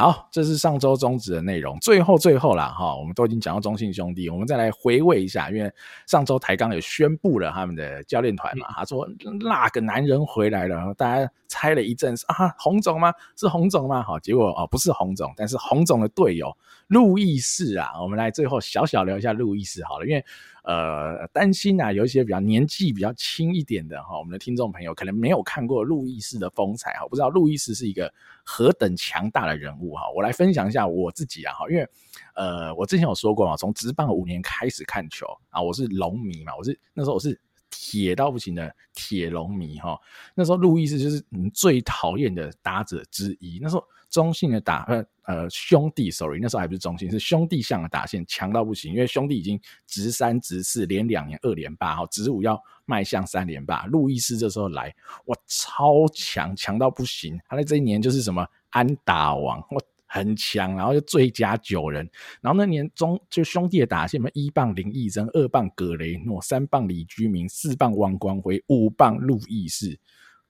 [0.00, 1.78] 好，这是上周中职的内容。
[1.78, 5.70] 最后，最后啦，哈，我们都已经讲到中信兄弟，我们再来回味一下，因为
[6.06, 13.12] 上周台钢也宣布了他们的教练团嘛，他说那个男人回来了，大家猜了一阵啊，洪总吗？
[13.36, 14.02] 是洪总吗？
[14.02, 16.50] 好，结果哦，不是洪总，但是洪总的队友
[16.86, 20.24] 路易士啊，我们来最后小小聊一下路易士好了，因为。
[20.62, 28.12] 呃，担心啊，有一些比较年纪比较轻一点的哈，我们的听众朋友可能没有看过路易斯的风采哈，不知道路易斯是一个
[28.44, 30.10] 何等强大的人物好。
[30.14, 31.88] 我来分享一下我自己啊哈，因为
[32.34, 39.98] 呃，我之前有说过嘛，从职棒五年开始看球啊，我是龙迷嘛，我是那时候我是铁到不行的铁龙迷哈。
[40.34, 43.84] 那时候路易斯就是你最讨厌的打者之一，那时候。
[44.10, 53.86] 中信的打呃呃兄弟，sorry，那时候还不是中信，是兄弟向的打线强到不行，因为兄弟已经直三直四连两年二连霸，哈，直五要迈向三连霸。
[53.86, 54.92] 路易斯这时候来，
[55.26, 57.40] 哇，超强，强到不行。
[57.48, 62.10] 他在这一年就是什么安打王，哇，很强，然后就最佳九人。
[62.40, 69.96] 然后那年中就兄弟的打线嘛，一棒林义珍，二棒葛雷诺，三棒李居明，四棒王光辉，五棒路易斯，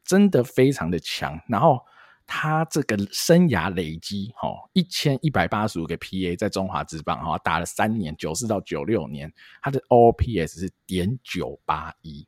[0.02, 1.38] 真的非常的强。
[1.46, 1.78] 然后。
[2.32, 12.24] 他这个生涯累积，哈，一千一百八十五个 PA 在中华职棒，哈，打了三年，九四到九六年，他的 OPS 是点九八一，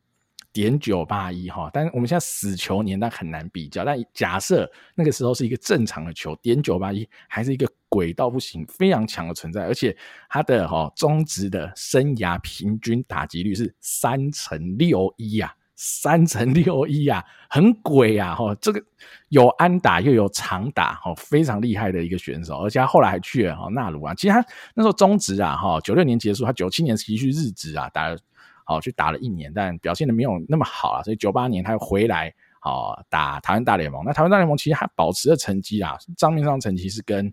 [0.52, 9.96] 点九八一，哈，但是我们现在死球年代很难比较，但假设那个时候是一个正常的球，点九八一还是一个鬼到不行，非常强的存在，而且
[10.28, 15.54] 他的哈中职的生涯平均打击率是三成六一啊。
[15.74, 18.34] 三乘六一啊，很鬼啊！
[18.34, 18.82] 哈，这个
[19.30, 22.58] 有安打又有长打，哈，非常厉害的一个选手。
[22.58, 24.14] 而且他后来还去了哈纳鲁啊。
[24.14, 24.44] 其实他
[24.74, 28.18] 那时候中职啊，哈，九六年结束，他九七年其实去日职啊打了，
[28.64, 31.02] 好去打了一年，但表现的没有那么好啊。
[31.02, 34.02] 所以九八年他又回来，好打台湾大联盟。
[34.04, 37.32] 那台湾大联盟其实他保持的成绩啊，账面上成绩是跟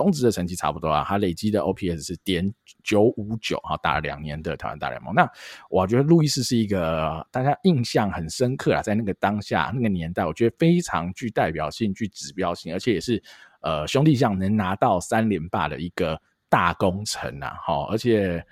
[0.00, 2.50] 中职的成绩差不多啊，他累积的 OPS 是点
[2.82, 5.14] 九五九，哈，打了两年的台湾大联盟。
[5.14, 5.30] 那
[5.68, 13.22] 我觉得路易斯是一个大家印象很深刻啊，在那个当下那个年代，我觉得非常具代表性、具指标性，而且也是
[13.60, 18.42] 呃兄弟象能拿到三连霸的一个大功臣啊，好，而且。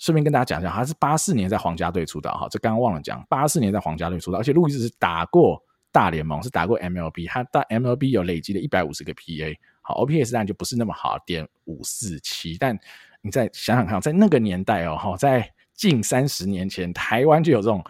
[0.00, 9.56] 顺便跟大家讲一下，他是八四年在皇家队出道，哈，这刚刚忘了讲，八四年在皇家队出道，而且路易斯是打过大联盟，是打过 MLB，他打 MLB 有累积了一百五十个 PA，
[9.88, 12.78] 好，OPS 当然就不是那么好，点五四七，但
[13.22, 17.82] 你再想想看，在那个年代哦，哈，在近三十年前，台湾就有这种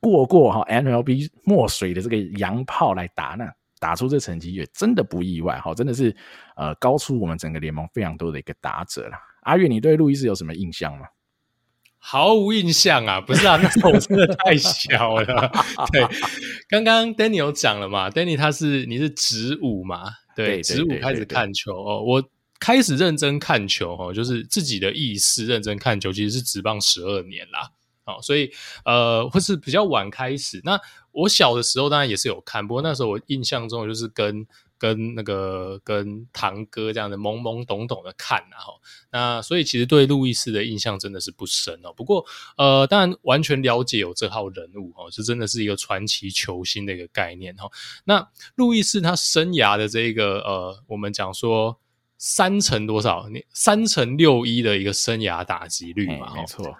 [0.00, 6.16] 过过哈 MLB 墨水的这个洋炮来打，那打出这成绩也真的不意外，哈，真的是
[6.56, 9.18] 呃高出我们整个联盟非常多的一个打者了。
[9.42, 11.04] 阿月，你对路易斯有什么印象吗？
[12.02, 15.52] 毫无印象啊，不是啊，那时候我真的太小了。
[15.92, 16.02] 对，
[16.66, 20.04] 刚刚 Danny 有讲了嘛，Danny 他是你是职五嘛，
[20.34, 22.02] 对，十五开始看球哦。
[22.02, 22.22] 我
[22.58, 27.70] 开始认真看球哦，就是自己的意识认真看球，其实是职棒十二年啦。
[28.04, 28.50] 哦，所以
[28.84, 30.60] 呃，或是比较晚开始。
[30.64, 30.80] 那
[31.12, 34.46] 我小的时候当然也是有看，不过那时候我印象中就是跟。
[34.80, 38.80] 跟那个跟堂哥这样的懵懵懂懂的看，然后
[39.12, 41.92] 那所以其实对路易斯的印象真的是不深哦。
[41.92, 42.24] 不过
[42.56, 47.70] 呃，当然完全了解有这号人物哦，是真的是一个传奇球星的一个概念哈。
[48.04, 51.78] 那路易斯他生涯的这个呃，我们讲说
[52.16, 53.26] 三成多少？
[53.52, 56.74] 三成六一的一个生涯打击率嘛，没错。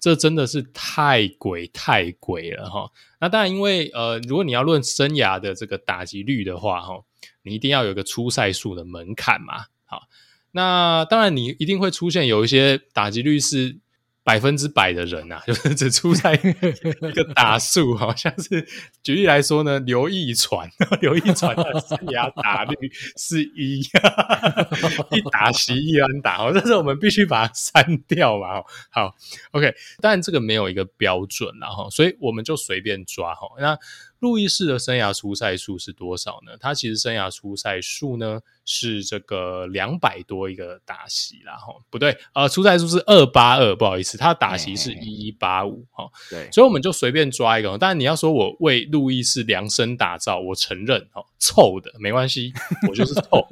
[0.00, 2.90] 这真的是太鬼太鬼了哈！
[3.20, 7.04] 那当然，因为呃，如果你要论生涯的这个打击率的话，哈，
[7.42, 9.66] 你一定要有一个出赛数的门槛嘛。
[9.84, 10.08] 好，
[10.52, 13.78] 那当然你一定会出现有一些打击率是。
[14.22, 18.66] 百分之百的人啊， 就是只出在一个打数，好像是
[19.02, 20.68] 举例来说呢，刘一传，
[21.00, 22.76] 刘一传的生涯打率
[23.16, 23.80] 是一，
[25.10, 29.14] 一打十一安打，好，但是我们必须把它删掉嘛，好
[29.52, 33.78] ，OK，当然这个没有一个标准，然后，所以我们就随便抓哈，那。
[34.20, 36.56] 路易士的生涯出赛数是多少呢？
[36.60, 47.78] 他其实生涯出赛数呢是这个两百多一个打席啦，哈，不对，呃，出赛数是二八二，不好意思，他打席是一一八五，哈，对，所以我们就随便抓一个。
[47.78, 52.52] 当然你要说我为路易士量身打造，我承认，哈，凑的没关系，
[52.88, 53.48] 我就是凑。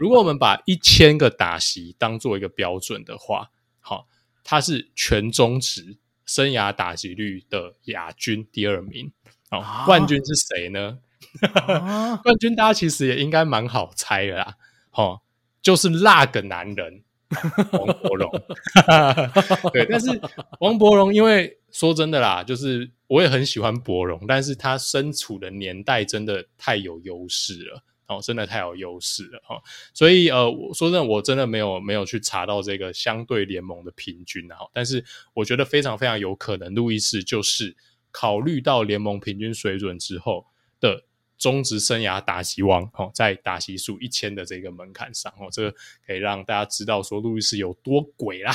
[0.00, 4.08] 如果我们把一千个打席当做一个标准的话，好，
[4.42, 9.12] 他是全中职生涯打击率的亚军第二名。
[9.50, 10.98] 哦，冠军是谁呢？
[11.54, 14.56] 啊、 冠军大家其实也应该蛮好猜的啦，
[14.92, 15.20] 哦，
[15.60, 17.02] 就是那个男人
[17.72, 18.30] 王柏融。
[19.72, 20.20] 对，但是
[20.60, 37.76] 王柏荣，因为说真的啦，就是我也很喜欢柏荣，但是他身处的年代真的太有优势了，哦，真的太有优势了，哦，所以呃，说真的，我真的没有没有去查到这个相对联盟的平均，哈，但是我觉得非常非常有可能，路易斯就是。
[38.10, 40.46] 考虑到联盟平均水准之后
[40.80, 41.04] 的
[41.36, 45.76] 中职生涯打击王，哦，在打击数一千的这个门槛上，哦，这个
[46.06, 48.52] 可以让大家知道说路易斯有多鬼啦，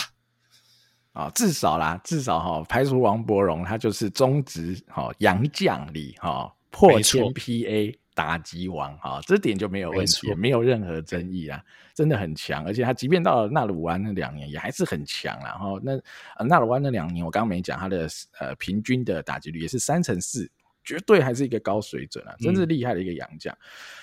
[1.13, 7.97] 啊，至少啦，至少哈，排除王柏荣，他就是中职哈洋将里哈破千 PA。
[8.13, 11.63] 打击王哈，这点就没有问题，没，没有任何争议啊，
[11.93, 12.65] 真的很强。
[12.65, 15.37] 而且他即便到了纳鲁湾那两年，也还是很强。
[15.43, 15.93] 然后那
[16.37, 18.07] 呃纳鲁湾那两年，我刚刚没讲他的
[18.39, 20.49] 呃平均的打击率也是三成四，
[20.83, 23.55] 绝对还是一个高水准啊，真是厉害的一个洋将。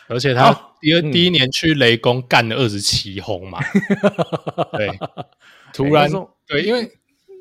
[0.09, 3.59] 而且他第二第一年去雷公干了二十七轰嘛，
[4.73, 4.91] 对，
[5.73, 6.11] 突然
[6.47, 6.91] 对，因为。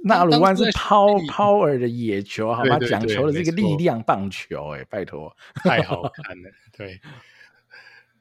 [0.03, 6.49] 纳鲁湾是抛抛尔的野球，好吧，讲求的这个力量棒球，哎，拜托，太好看了。
[6.77, 7.01] 对，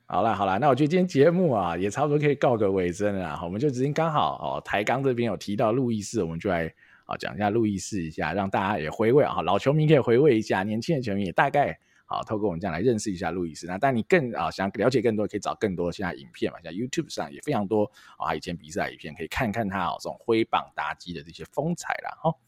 [0.08, 3.40] 好了好了，那我觉得今天节目啊，也差不多可以告个尾声了。
[3.42, 6.72] 我们就直接刚好哦，台钢这边有提到路易斯，我们就来
[7.06, 11.76] 啊讲一下路易斯一下，让大家也回味啊，老球迷可以回味一下，年轻的球迷也大概。
[12.08, 13.66] 好，透过我们这样来认识一下路易斯。
[13.66, 22.16] 那但你更啊想了解更多，可以找更多现在影片嘛，像 YouTube 上也非常多啊，以前比赛影片可以看看他哦这种挥棒打击的这些风采啦。
[22.22, 22.38] 好，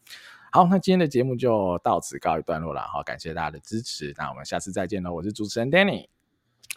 [0.53, 2.83] 好，那今天的节目就到此告一段落了。
[2.83, 5.13] 好，感谢大家的支持，那我们下次再见喽。
[5.13, 6.07] 我是主持人 Danny，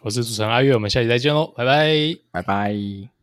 [0.03, 3.22] 我是主持人阿月，我们下期再见喽，拜拜，拜拜。